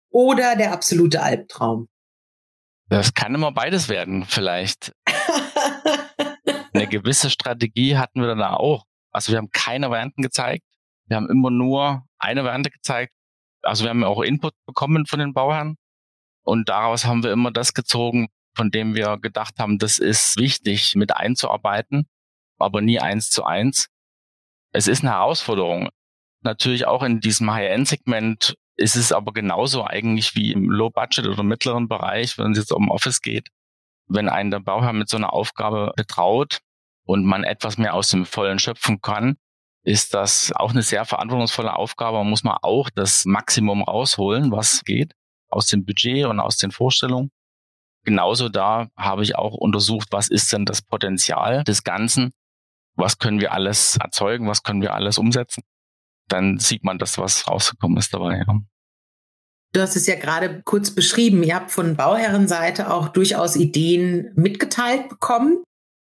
oder 0.09 0.55
der 0.55 0.71
absolute 0.71 1.21
Albtraum? 1.21 1.87
Das 2.89 3.13
kann 3.13 3.35
immer 3.35 3.51
beides 3.51 3.89
werden, 3.89 4.25
vielleicht. 4.25 4.91
Eine 6.73 6.87
gewisse 6.87 7.29
Strategie 7.29 7.95
hatten 7.95 8.21
wir 8.21 8.27
dann 8.27 8.41
auch. 8.41 8.85
Also 9.11 9.33
wir 9.33 9.37
haben 9.37 9.51
keine 9.51 9.91
Varianten 9.91 10.23
gezeigt. 10.23 10.63
Wir 11.05 11.17
haben 11.17 11.29
immer 11.29 11.51
nur 11.51 12.03
eine 12.17 12.43
Variante 12.43 12.71
gezeigt. 12.71 13.13
Also 13.61 13.83
wir 13.83 13.91
haben 13.91 14.03
auch 14.03 14.21
Input 14.21 14.53
bekommen 14.65 15.05
von 15.05 15.19
den 15.19 15.33
Bauherren. 15.33 15.75
Und 16.41 16.69
daraus 16.69 17.05
haben 17.05 17.23
wir 17.23 17.31
immer 17.31 17.51
das 17.51 17.75
gezogen, 17.75 18.29
von 18.55 18.71
dem 18.71 18.95
wir 18.95 19.19
gedacht 19.19 19.59
haben, 19.59 19.77
das 19.77 19.99
ist 19.99 20.37
wichtig 20.37 20.95
mit 20.95 21.15
einzuarbeiten 21.15 22.07
aber 22.61 22.81
nie 22.81 22.99
eins 22.99 23.29
zu 23.29 23.43
eins. 23.43 23.87
Es 24.71 24.87
ist 24.87 25.03
eine 25.03 25.11
Herausforderung. 25.11 25.89
Natürlich 26.41 26.87
auch 26.87 27.03
in 27.03 27.19
diesem 27.19 27.51
High-End-Segment 27.51 28.55
ist 28.77 28.95
es 28.95 29.11
aber 29.11 29.31
genauso 29.33 29.85
eigentlich 29.85 30.35
wie 30.35 30.51
im 30.51 30.69
Low-Budget 30.69 31.27
oder 31.27 31.43
mittleren 31.43 31.87
Bereich, 31.87 32.37
wenn 32.37 32.51
es 32.51 32.57
jetzt 32.57 32.71
um 32.71 32.89
Office 32.89 33.21
geht. 33.21 33.49
Wenn 34.07 34.29
einen 34.29 34.51
der 34.51 34.59
Bauherr 34.59 34.93
mit 34.93 35.09
so 35.09 35.17
einer 35.17 35.33
Aufgabe 35.33 35.93
betraut 35.95 36.59
und 37.05 37.25
man 37.25 37.43
etwas 37.43 37.77
mehr 37.77 37.93
aus 37.93 38.09
dem 38.09 38.25
Vollen 38.25 38.59
schöpfen 38.59 39.01
kann, 39.01 39.35
ist 39.83 40.13
das 40.13 40.51
auch 40.53 40.71
eine 40.71 40.83
sehr 40.83 41.05
verantwortungsvolle 41.05 41.75
Aufgabe. 41.75 42.17
Man 42.17 42.29
muss 42.29 42.43
man 42.43 42.57
auch 42.61 42.89
das 42.89 43.25
Maximum 43.25 43.83
rausholen, 43.83 44.51
was 44.51 44.83
geht, 44.83 45.13
aus 45.49 45.67
dem 45.67 45.85
Budget 45.85 46.25
und 46.25 46.39
aus 46.39 46.57
den 46.57 46.71
Vorstellungen. 46.71 47.31
Genauso 48.03 48.49
da 48.49 48.87
habe 48.97 49.23
ich 49.23 49.35
auch 49.35 49.53
untersucht, 49.53 50.07
was 50.11 50.27
ist 50.27 50.51
denn 50.53 50.65
das 50.65 50.81
Potenzial 50.81 51.63
des 51.63 51.83
Ganzen 51.83 52.31
was 52.95 53.17
können 53.17 53.39
wir 53.39 53.53
alles 53.53 53.97
erzeugen, 53.97 54.47
was 54.47 54.63
können 54.63 54.81
wir 54.81 54.93
alles 54.93 55.17
umsetzen, 55.17 55.63
dann 56.27 56.59
sieht 56.59 56.83
man 56.83 56.97
das, 56.97 57.17
was 57.17 57.47
rausgekommen 57.47 57.97
ist 57.97 58.13
dabei. 58.13 58.37
Ja. 58.37 58.59
Du 59.73 59.81
hast 59.81 59.95
es 59.95 60.07
ja 60.07 60.15
gerade 60.15 60.61
kurz 60.63 60.91
beschrieben. 60.91 61.43
Ihr 61.43 61.55
habt 61.55 61.71
von 61.71 61.95
Bauherrenseite 61.95 62.91
auch 62.91 63.07
durchaus 63.07 63.55
Ideen 63.55 64.31
mitgeteilt 64.35 65.07
bekommen. 65.07 65.63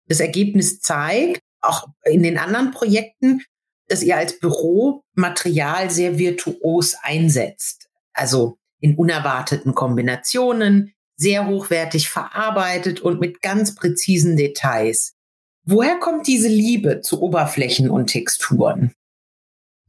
Das 0.07 0.19
Ergebnis 0.19 0.81
zeigt, 0.81 1.41
auch 1.61 1.87
in 2.03 2.23
den 2.23 2.37
anderen 2.37 2.71
Projekten, 2.71 3.41
dass 3.87 4.03
ihr 4.03 4.17
als 4.17 4.39
Büro 4.39 5.03
Material 5.13 5.89
sehr 5.89 6.17
virtuos 6.17 6.95
einsetzt. 7.01 7.89
Also 8.13 8.57
in 8.79 8.95
unerwarteten 8.95 9.73
Kombinationen, 9.73 10.93
sehr 11.15 11.47
hochwertig 11.47 12.09
verarbeitet 12.09 12.99
und 12.99 13.21
mit 13.21 13.41
ganz 13.41 13.75
präzisen 13.75 14.35
Details. 14.35 15.13
Woher 15.65 15.97
kommt 15.99 16.27
diese 16.27 16.49
Liebe 16.49 17.01
zu 17.01 17.21
Oberflächen 17.21 17.89
und 17.89 18.07
Texturen? 18.07 18.93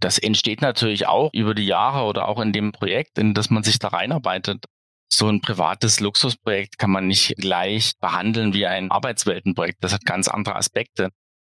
Das 0.00 0.18
entsteht 0.18 0.60
natürlich 0.60 1.06
auch 1.06 1.30
über 1.32 1.54
die 1.54 1.66
Jahre 1.66 2.04
oder 2.04 2.28
auch 2.28 2.40
in 2.40 2.52
dem 2.52 2.72
Projekt, 2.72 3.18
in 3.18 3.34
das 3.34 3.50
man 3.50 3.62
sich 3.62 3.78
da 3.78 3.88
reinarbeitet. 3.88 4.66
So 5.08 5.28
ein 5.28 5.40
privates 5.40 6.00
Luxusprojekt 6.00 6.78
kann 6.78 6.90
man 6.90 7.06
nicht 7.06 7.36
gleich 7.36 7.92
behandeln 8.00 8.52
wie 8.54 8.66
ein 8.66 8.90
Arbeitsweltenprojekt. 8.90 9.82
Das 9.82 9.92
hat 9.92 10.04
ganz 10.04 10.28
andere 10.28 10.56
Aspekte. 10.56 11.10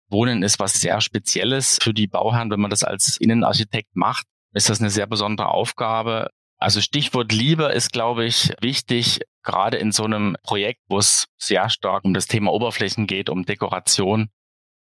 Wohnen 0.08 0.42
ist 0.42 0.58
was 0.58 0.74
sehr 0.74 1.00
Spezielles 1.00 1.78
für 1.80 1.94
die 1.94 2.06
Bauherren. 2.06 2.50
Wenn 2.50 2.60
man 2.60 2.70
das 2.70 2.84
als 2.84 3.16
Innenarchitekt 3.16 3.96
macht, 3.96 4.26
ist 4.52 4.68
das 4.68 4.80
eine 4.80 4.90
sehr 4.90 5.06
besondere 5.06 5.48
Aufgabe. 5.48 6.30
Also 6.62 6.80
Stichwort 6.80 7.32
Liebe 7.32 7.64
ist, 7.64 7.92
glaube 7.92 8.24
ich, 8.24 8.52
wichtig, 8.60 9.22
gerade 9.42 9.78
in 9.78 9.90
so 9.90 10.04
einem 10.04 10.36
Projekt, 10.44 10.80
wo 10.88 10.98
es 10.98 11.26
sehr 11.36 11.68
stark 11.68 12.04
um 12.04 12.14
das 12.14 12.28
Thema 12.28 12.52
Oberflächen 12.52 13.08
geht, 13.08 13.28
um 13.28 13.44
Dekoration. 13.44 14.28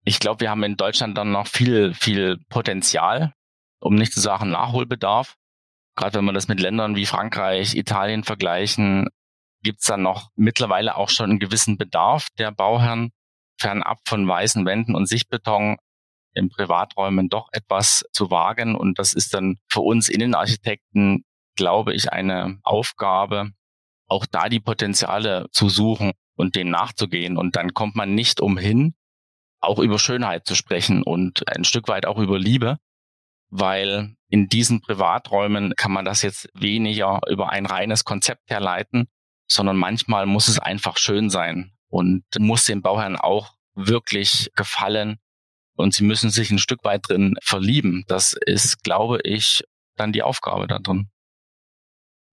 Ich 0.03 0.19
glaube, 0.19 0.41
wir 0.41 0.49
haben 0.49 0.63
in 0.63 0.79
Deutschland 0.79 1.19
dann 1.19 1.33
noch 1.33 1.47
viel, 1.47 1.93
viel 1.93 2.39
Potenzial, 2.49 3.35
um 3.79 3.95
nicht 3.95 4.15
zu 4.15 4.21
sagen 4.21 4.49
Nachholbedarf. 4.49 5.35
Gerade 5.97 6.17
wenn 6.17 6.25
wir 6.25 6.33
das 6.33 6.49
mit 6.49 6.61
Ländern 6.61 6.97
wie 6.97 7.05
Frankreich, 7.05 7.77
Italien 7.77 8.25
vergleichen, 8.25 9.09
gibt 9.63 9.81
es 9.81 9.87
dann 9.87 10.01
noch 10.01 10.31
mittlerweile 10.35 10.97
auch 10.97 11.11
schon 11.11 11.29
einen 11.29 11.41
gewissen 11.41 11.77
Bedarf 11.77 12.29
der 12.39 12.53
Bauherren, 12.53 13.11
fernab 13.61 13.99
von 14.07 14.27
weißen 14.27 14.65
Wänden 14.65 14.95
und 14.95 15.11
Sichtbeton 15.11 15.77
in 16.33 16.49
Privaträumen 16.49 17.29
doch 17.29 17.51
etwas 17.53 18.03
zu 18.13 18.31
wagen. 18.31 18.77
Und 18.77 18.99
das 18.99 19.13
ist 19.13 19.35
dann 19.35 19.59
für 19.69 19.81
uns 19.81 20.09
Innenarchitekten 20.09 21.23
glaube 21.57 21.95
ich, 21.95 22.13
eine 22.13 22.61
Aufgabe, 22.63 23.51
auch 24.07 24.27
da 24.27 24.49
die 24.49 24.61
Potenziale 24.61 25.47
zu 25.51 25.69
suchen 25.69 26.13
und 26.37 26.55
denen 26.55 26.71
nachzugehen. 26.71 27.37
Und 27.37 27.57
dann 27.57 27.75
kommt 27.75 27.97
man 27.97 28.15
nicht 28.15 28.41
umhin, 28.41 28.95
auch 29.61 29.79
über 29.79 29.99
Schönheit 29.99 30.47
zu 30.47 30.55
sprechen 30.55 31.03
und 31.03 31.49
ein 31.49 31.65
Stück 31.65 31.89
weit 31.89 32.07
auch 32.07 32.19
über 32.19 32.39
Liebe, 32.39 32.79
weil 33.49 34.15
in 34.29 34.49
diesen 34.49 34.81
Privaträumen 34.81 35.75
kann 35.77 35.93
man 35.93 36.05
das 36.05 36.23
jetzt 36.23 36.49
weniger 36.55 37.21
über 37.29 37.51
ein 37.51 37.67
reines 37.67 38.05
Konzept 38.05 38.51
herleiten, 38.51 39.09
sondern 39.49 39.77
manchmal 39.77 40.27
muss 40.27 40.49
es 40.49 40.59
einfach 40.59 40.99
schön 40.99 41.31
sein 41.31 41.73
und 41.89 42.25
muss 42.39 42.65
dem 42.65 42.83
Bauherrn 42.83 43.17
auch 43.17 43.55
wirklich 43.75 44.51
gefallen 44.57 45.19
und 45.77 45.95
sie 45.95 46.05
müssen 46.05 46.31
sich 46.31 46.51
ein 46.51 46.59
Stück 46.59 46.85
weit 46.85 47.09
drin 47.09 47.37
verlieben. 47.43 48.05
Das 48.09 48.35
ist, 48.47 48.83
glaube 48.83 49.21
ich, 49.23 49.63
dann 49.97 50.13
die 50.13 50.23
Aufgabe 50.23 50.67
da 50.67 50.79
drin 50.79 51.11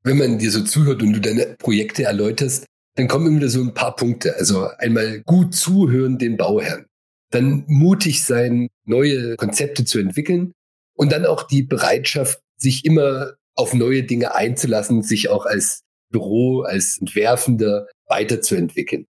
wenn 0.03 0.17
man 0.17 0.37
dir 0.37 0.51
so 0.51 0.63
zuhört 0.63 1.01
und 1.01 1.13
du 1.13 1.21
deine 1.21 1.55
Projekte 1.57 2.03
erläuterst, 2.03 2.65
dann 2.95 3.07
kommen 3.07 3.27
immer 3.27 3.37
wieder 3.37 3.49
so 3.49 3.61
ein 3.61 3.73
paar 3.73 3.95
Punkte. 3.95 4.35
Also 4.37 4.67
einmal 4.77 5.21
gut 5.21 5.55
zuhören 5.55 6.17
den 6.17 6.37
Bauherren, 6.37 6.85
dann 7.31 7.63
mutig 7.67 8.23
sein, 8.23 8.67
neue 8.85 9.35
Konzepte 9.37 9.85
zu 9.85 9.99
entwickeln 9.99 10.53
und 10.95 11.11
dann 11.11 11.25
auch 11.25 11.43
die 11.43 11.63
Bereitschaft, 11.63 12.39
sich 12.57 12.85
immer 12.85 13.33
auf 13.55 13.73
neue 13.73 14.03
Dinge 14.03 14.35
einzulassen, 14.35 15.03
sich 15.03 15.29
auch 15.29 15.45
als 15.45 15.81
Büro, 16.09 16.61
als 16.61 16.97
Entwerfender 16.99 17.87
weiterzuentwickeln. 18.07 19.05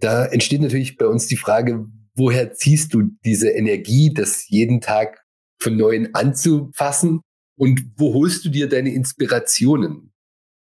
Da 0.00 0.24
entsteht 0.24 0.62
natürlich 0.62 0.96
bei 0.96 1.06
uns 1.06 1.26
die 1.26 1.36
Frage, 1.36 1.86
woher 2.14 2.52
ziehst 2.52 2.94
du 2.94 3.02
diese 3.24 3.50
Energie, 3.50 4.12
das 4.12 4.48
jeden 4.48 4.80
Tag 4.80 5.22
von 5.58 5.76
Neuem 5.76 6.08
anzufassen? 6.14 7.20
Und 7.56 7.92
wo 7.96 8.14
holst 8.14 8.44
du 8.44 8.48
dir 8.48 8.68
deine 8.68 8.92
Inspirationen? 8.94 10.12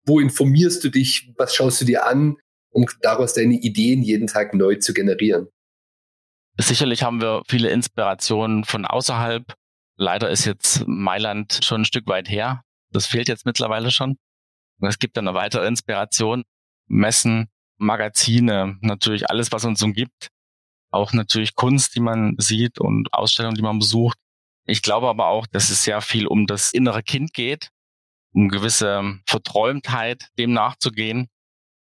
Wo 0.07 0.21
informierst 0.21 0.85
du 0.85 0.90
dich, 0.90 1.33
was 1.37 1.55
schaust 1.55 1.81
du 1.81 1.85
dir 1.85 2.07
an, 2.07 2.37
um 2.71 2.87
daraus 3.01 3.35
deine 3.35 3.55
Ideen 3.55 4.03
jeden 4.03 4.27
Tag 4.27 4.55
neu 4.55 4.77
zu 4.77 4.93
generieren? 4.93 5.49
Sicherlich 6.59 7.03
haben 7.03 7.21
wir 7.21 7.43
viele 7.49 7.71
Inspirationen 7.71 8.64
von 8.64 8.85
außerhalb. 8.85 9.55
Leider 9.97 10.31
ist 10.31 10.45
jetzt 10.45 10.85
Mailand 10.87 11.61
schon 11.64 11.83
ein 11.83 11.85
Stück 11.85 12.07
weit 12.07 12.29
her. 12.29 12.62
Das 12.90 13.07
fehlt 13.07 13.29
jetzt 13.29 13.47
mittlerweile 13.47 13.90
schon. 13.90 14.17
Es 14.81 14.99
gibt 14.99 15.17
dann 15.17 15.27
eine 15.27 15.37
weitere 15.37 15.67
Inspiration. 15.67 16.45
Messen, 16.87 17.49
Magazine, 17.79 18.77
natürlich 18.83 19.31
alles, 19.31 19.51
was 19.53 19.64
uns 19.64 19.83
umgibt. 19.83 20.29
Auch 20.90 21.12
natürlich 21.12 21.55
Kunst, 21.55 21.97
die 21.97 22.01
man 22.01 22.37
sieht 22.38 22.79
und 22.79 23.12
Ausstellungen, 23.12 23.57
die 23.57 23.62
man 23.62 23.79
besucht. 23.79 24.19
Ich 24.67 24.83
glaube 24.83 25.09
aber 25.09 25.29
auch, 25.29 25.47
dass 25.47 25.71
es 25.71 25.83
sehr 25.83 26.01
viel 26.01 26.27
um 26.27 26.47
das 26.47 26.73
innere 26.73 27.03
Kind 27.03 27.33
geht 27.33 27.71
um 28.35 28.49
gewisse 28.49 29.18
Verträumtheit 29.27 30.29
dem 30.38 30.53
nachzugehen 30.53 31.29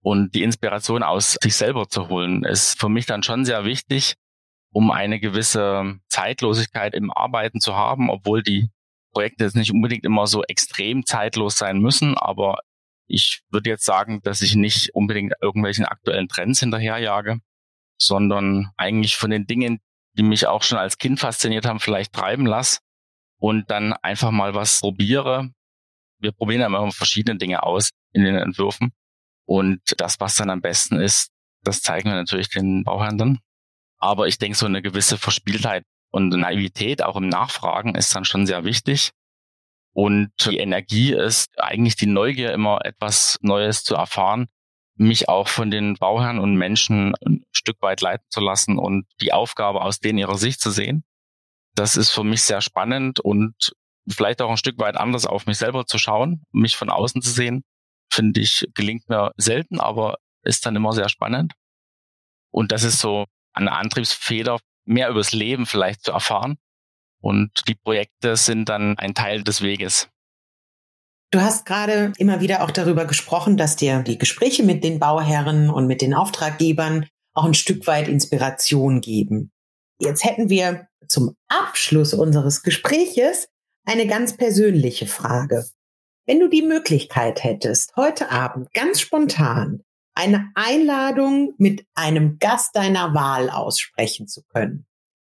und 0.01 0.33
die 0.33 0.43
Inspiration 0.43 1.03
aus 1.03 1.37
sich 1.41 1.55
selber 1.55 1.89
zu 1.89 2.09
holen, 2.09 2.43
ist 2.45 2.79
für 2.79 2.89
mich 2.89 3.05
dann 3.05 3.23
schon 3.23 3.45
sehr 3.45 3.65
wichtig, 3.65 4.15
um 4.71 4.91
eine 4.91 5.19
gewisse 5.19 5.99
Zeitlosigkeit 6.09 6.93
im 6.93 7.11
Arbeiten 7.11 7.59
zu 7.59 7.75
haben, 7.75 8.09
obwohl 8.09 8.41
die 8.41 8.69
Projekte 9.11 9.43
jetzt 9.43 9.55
nicht 9.55 9.71
unbedingt 9.71 10.05
immer 10.05 10.27
so 10.27 10.43
extrem 10.43 11.05
zeitlos 11.05 11.57
sein 11.57 11.79
müssen, 11.79 12.17
aber 12.17 12.59
ich 13.07 13.41
würde 13.49 13.69
jetzt 13.69 13.85
sagen, 13.85 14.21
dass 14.21 14.41
ich 14.41 14.55
nicht 14.55 14.93
unbedingt 14.93 15.33
irgendwelchen 15.41 15.85
aktuellen 15.85 16.27
Trends 16.27 16.59
hinterherjage, 16.59 17.39
sondern 17.99 18.71
eigentlich 18.77 19.15
von 19.15 19.29
den 19.29 19.47
Dingen, 19.47 19.79
die 20.13 20.23
mich 20.23 20.47
auch 20.47 20.63
schon 20.63 20.77
als 20.77 20.97
Kind 20.97 21.19
fasziniert 21.19 21.65
haben, 21.65 21.79
vielleicht 21.79 22.13
treiben 22.13 22.45
lasse 22.45 22.79
und 23.39 23.69
dann 23.71 23.93
einfach 23.93 24.31
mal 24.31 24.53
was 24.55 24.79
probiere, 24.81 25.51
wir 26.19 26.31
probieren 26.31 26.61
ja 26.61 26.67
immer 26.67 26.91
verschiedene 26.91 27.37
Dinge 27.37 27.63
aus 27.63 27.91
in 28.13 28.23
den 28.23 28.35
Entwürfen. 28.35 28.91
Und 29.45 29.81
das, 29.97 30.19
was 30.19 30.35
dann 30.35 30.49
am 30.49 30.61
besten 30.61 30.99
ist, 30.99 31.29
das 31.63 31.81
zeigen 31.81 32.09
wir 32.09 32.15
natürlich 32.15 32.49
den 32.49 32.83
Bauherren 32.83 33.39
Aber 33.97 34.27
ich 34.27 34.37
denke, 34.37 34.57
so 34.57 34.65
eine 34.65 34.81
gewisse 34.81 35.17
Verspieltheit 35.17 35.83
und 36.11 36.29
Naivität 36.29 37.03
auch 37.03 37.15
im 37.15 37.29
Nachfragen 37.29 37.95
ist 37.95 38.15
dann 38.15 38.25
schon 38.25 38.45
sehr 38.45 38.63
wichtig. 38.63 39.11
Und 39.93 40.31
die 40.45 40.57
Energie 40.57 41.13
ist 41.13 41.49
eigentlich 41.59 41.95
die 41.95 42.05
Neugier, 42.05 42.53
immer 42.53 42.85
etwas 42.85 43.37
Neues 43.41 43.83
zu 43.83 43.95
erfahren, 43.95 44.47
mich 44.95 45.29
auch 45.29 45.47
von 45.47 45.71
den 45.71 45.95
Bauherren 45.95 46.39
und 46.39 46.55
Menschen 46.55 47.15
ein 47.25 47.43
Stück 47.51 47.81
weit 47.81 48.01
leiten 48.01 48.25
zu 48.29 48.39
lassen 48.39 48.77
und 48.77 49.05
die 49.21 49.33
Aufgabe 49.33 49.81
aus 49.81 49.99
denen 49.99 50.19
ihrer 50.19 50.37
Sicht 50.37 50.59
zu 50.59 50.71
sehen. 50.71 51.03
Das 51.75 51.95
ist 51.95 52.11
für 52.11 52.23
mich 52.23 52.43
sehr 52.43 52.61
spannend 52.61 53.19
und 53.19 53.73
vielleicht 54.07 54.41
auch 54.41 54.49
ein 54.49 54.57
Stück 54.57 54.79
weit 54.79 54.97
anders 54.97 55.25
auf 55.25 55.45
mich 55.45 55.57
selber 55.57 55.85
zu 55.85 55.97
schauen, 55.97 56.43
mich 56.51 56.77
von 56.77 56.89
außen 56.89 57.21
zu 57.21 57.29
sehen, 57.29 57.63
finde 58.11 58.39
ich, 58.39 58.65
gelingt 58.73 59.09
mir 59.09 59.31
selten, 59.37 59.79
aber 59.79 60.17
ist 60.43 60.65
dann 60.65 60.75
immer 60.75 60.93
sehr 60.93 61.09
spannend. 61.09 61.53
Und 62.51 62.71
das 62.71 62.83
ist 62.83 62.99
so 62.99 63.25
eine 63.53 63.73
Antriebsfeder, 63.73 64.59
mehr 64.85 65.09
übers 65.09 65.33
Leben 65.33 65.65
vielleicht 65.65 66.03
zu 66.03 66.11
erfahren. 66.11 66.57
Und 67.21 67.67
die 67.67 67.75
Projekte 67.75 68.35
sind 68.35 68.69
dann 68.69 68.97
ein 68.97 69.13
Teil 69.13 69.43
des 69.43 69.61
Weges. 69.61 70.09
Du 71.31 71.41
hast 71.41 71.65
gerade 71.65 72.13
immer 72.17 72.39
wieder 72.39 72.63
auch 72.63 72.71
darüber 72.71 73.05
gesprochen, 73.05 73.57
dass 73.57 73.75
dir 73.75 74.01
die 74.01 74.17
Gespräche 74.17 74.63
mit 74.63 74.83
den 74.83 74.99
Bauherren 74.99 75.69
und 75.69 75.87
mit 75.87 76.01
den 76.01 76.13
Auftraggebern 76.13 77.07
auch 77.33 77.43
ein 77.43 77.53
Stück 77.53 77.85
weit 77.85 78.07
Inspiration 78.07 79.01
geben. 79.01 79.51
Jetzt 79.99 80.23
hätten 80.23 80.49
wir 80.49 80.87
zum 81.07 81.35
Abschluss 81.49 82.13
unseres 82.13 82.63
Gespräches 82.63 83.49
eine 83.87 84.05
ganz 84.05 84.35
persönliche 84.35 85.07
Frage. 85.07 85.65
Wenn 86.25 86.39
du 86.41 86.49
die 86.49 86.61
Möglichkeit 86.61 87.43
hättest, 87.43 87.95
heute 87.95 88.29
Abend 88.31 88.73
ganz 88.73 88.99
spontan 88.99 89.83
eine 90.13 90.51
Einladung 90.55 91.53
mit 91.57 91.85
einem 91.95 92.37
Gast 92.37 92.75
deiner 92.75 93.13
Wahl 93.13 93.49
aussprechen 93.49 94.27
zu 94.27 94.43
können, 94.43 94.85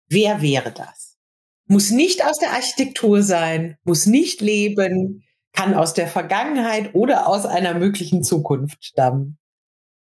wer 0.09 0.41
wäre 0.41 0.73
das? 0.73 1.19
Muss 1.67 1.91
nicht 1.91 2.25
aus 2.25 2.39
der 2.39 2.53
Architektur 2.53 3.23
sein, 3.23 3.77
muss 3.85 4.07
nicht 4.07 4.41
leben, 4.41 5.25
kann 5.53 5.75
aus 5.75 5.93
der 5.93 6.09
Vergangenheit 6.09 6.95
oder 6.95 7.27
aus 7.27 7.45
einer 7.45 7.75
möglichen 7.75 8.23
Zukunft 8.23 8.85
stammen. 8.85 9.39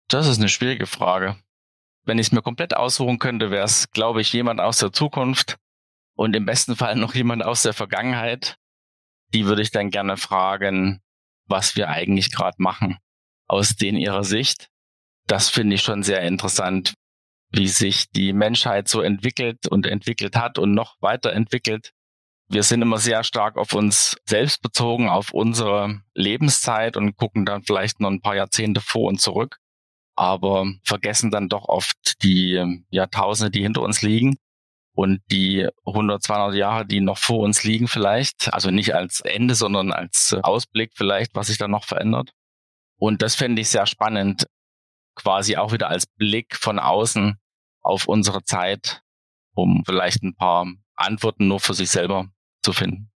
Das 0.08 0.28
ist 0.28 0.38
eine 0.40 0.50
schwierige 0.50 0.86
Frage. 0.86 1.36
Wenn 2.06 2.20
ich 2.20 2.28
es 2.28 2.32
mir 2.32 2.42
komplett 2.42 2.76
aussuchen 2.76 3.20
könnte, 3.20 3.52
wäre 3.52 3.66
es, 3.66 3.92
glaube 3.92 4.22
ich, 4.22 4.32
jemand 4.32 4.62
aus 4.62 4.78
der 4.78 4.94
Zukunft, 4.94 5.58
und 6.20 6.36
im 6.36 6.46
besten 6.46 6.76
Fall 6.76 6.98
noch 6.98 7.16
jemand 7.16 7.46
aus 7.46 7.62
der 7.62 7.72
Vergangenheit. 7.72 8.58
Die 9.34 9.46
würde 9.46 9.62
ich 9.62 9.72
dann 9.72 9.90
gerne 9.90 10.18
fragen, 10.18 11.00
was 11.46 11.78
wir 11.78 11.88
eigentlich 11.88 12.30
gerade 12.30 12.58
machen 12.58 12.98
aus 13.48 13.78
denen 13.78 13.98
ihrer 13.98 14.26
Sicht. 14.26 14.68
Das 15.28 15.48
finde 15.48 15.76
ich 15.76 15.82
schon 15.82 16.04
sehr 16.04 16.22
interessant, 16.24 16.94
wie 17.52 17.70
sich 17.70 18.12
die 18.12 18.34
Menschheit 18.34 18.90
so 18.90 19.00
entwickelt 19.00 19.66
und 19.70 19.86
entwickelt 19.86 20.36
hat 20.36 20.60
und 20.60 20.74
noch 20.74 20.98
weiterentwickelt. 21.00 21.94
Wir 22.50 22.64
sind 22.64 22.82
immer 22.82 22.98
sehr 22.98 23.24
stark 23.24 23.56
auf 23.56 23.74
uns 23.74 24.18
selbst 24.26 24.62
bezogen, 24.62 25.08
auf 25.08 25.32
unsere 25.32 26.02
Lebenszeit 26.16 26.98
und 26.98 27.16
gucken 27.16 27.46
dann 27.46 27.64
vielleicht 27.64 28.02
noch 28.02 28.10
ein 28.10 28.22
paar 28.22 28.36
Jahrzehnte 28.36 28.82
vor 28.82 29.08
und 29.08 29.22
zurück, 29.22 29.56
aber 30.18 30.66
vergessen 30.84 31.32
dann 31.32 31.48
doch 31.48 31.70
oft 31.70 32.22
die 32.24 32.84
Jahrtausende, 32.90 33.52
die 33.52 33.62
hinter 33.62 33.84
uns 33.84 34.02
liegen 34.02 34.38
und 35.00 35.22
die 35.32 35.66
100, 35.86 36.22
200 36.22 36.56
Jahre, 36.56 36.86
die 36.86 37.00
noch 37.00 37.18
vor 37.18 37.40
uns 37.40 37.64
liegen 37.64 37.88
vielleicht, 37.88 38.54
also 38.54 38.70
nicht 38.70 38.96
als 38.96 39.22
Ende, 39.22 39.56
sondern 39.56 39.94
als 39.94 40.36
Ausblick 40.42 40.92
vielleicht, 40.94 41.36
was 41.36 41.48
sich 41.48 41.58
da 41.58 41.70
noch 41.70 41.86
verändert. 41.86 42.32
Und 42.98 43.22
das 43.22 43.36
fände 43.36 43.62
ich 43.62 43.70
sehr 43.70 43.86
spannend, 43.86 44.48
quasi 45.16 45.56
auch 45.56 45.72
wieder 45.72 45.88
als 45.88 46.06
Blick 46.06 46.54
von 46.54 46.80
außen 46.80 47.38
auf 47.80 48.10
unsere 48.10 48.44
Zeit, 48.44 49.02
um 49.54 49.84
vielleicht 49.86 50.22
ein 50.22 50.36
paar 50.36 50.68
Antworten 50.96 51.48
nur 51.48 51.62
für 51.62 51.74
sich 51.74 51.90
selber 51.90 52.28
zu 52.62 52.74
finden. 52.74 53.10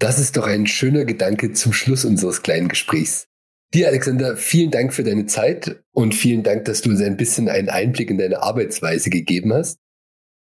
Das 0.00 0.18
ist 0.18 0.36
doch 0.36 0.48
ein 0.48 0.66
schöner 0.66 1.04
Gedanke 1.04 1.52
zum 1.52 1.72
Schluss 1.72 2.04
unseres 2.04 2.42
kleinen 2.42 2.66
Gesprächs. 2.66 3.28
Dir, 3.74 3.86
Alexander, 3.86 4.36
vielen 4.36 4.72
Dank 4.72 4.92
für 4.92 5.04
deine 5.04 5.26
Zeit 5.26 5.84
und 5.92 6.16
vielen 6.16 6.42
Dank, 6.42 6.64
dass 6.64 6.82
du 6.82 6.90
uns 6.90 7.00
ein 7.00 7.16
bisschen 7.16 7.48
einen 7.48 7.68
Einblick 7.68 8.10
in 8.10 8.18
deine 8.18 8.42
Arbeitsweise 8.42 9.08
gegeben 9.08 9.52
hast. 9.52 9.78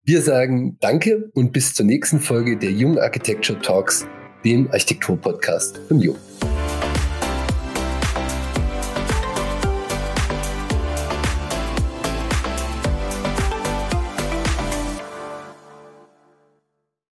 Wir 0.03 0.23
sagen 0.23 0.77
Danke 0.79 1.29
und 1.35 1.53
bis 1.53 1.75
zur 1.75 1.85
nächsten 1.85 2.19
Folge 2.19 2.57
der 2.57 2.71
Jung 2.71 2.97
Architecture 2.97 3.59
Talks, 3.59 4.07
dem 4.43 4.67
Architektur-Podcast 4.71 5.79
von 5.87 5.99
Jung. 5.99 6.17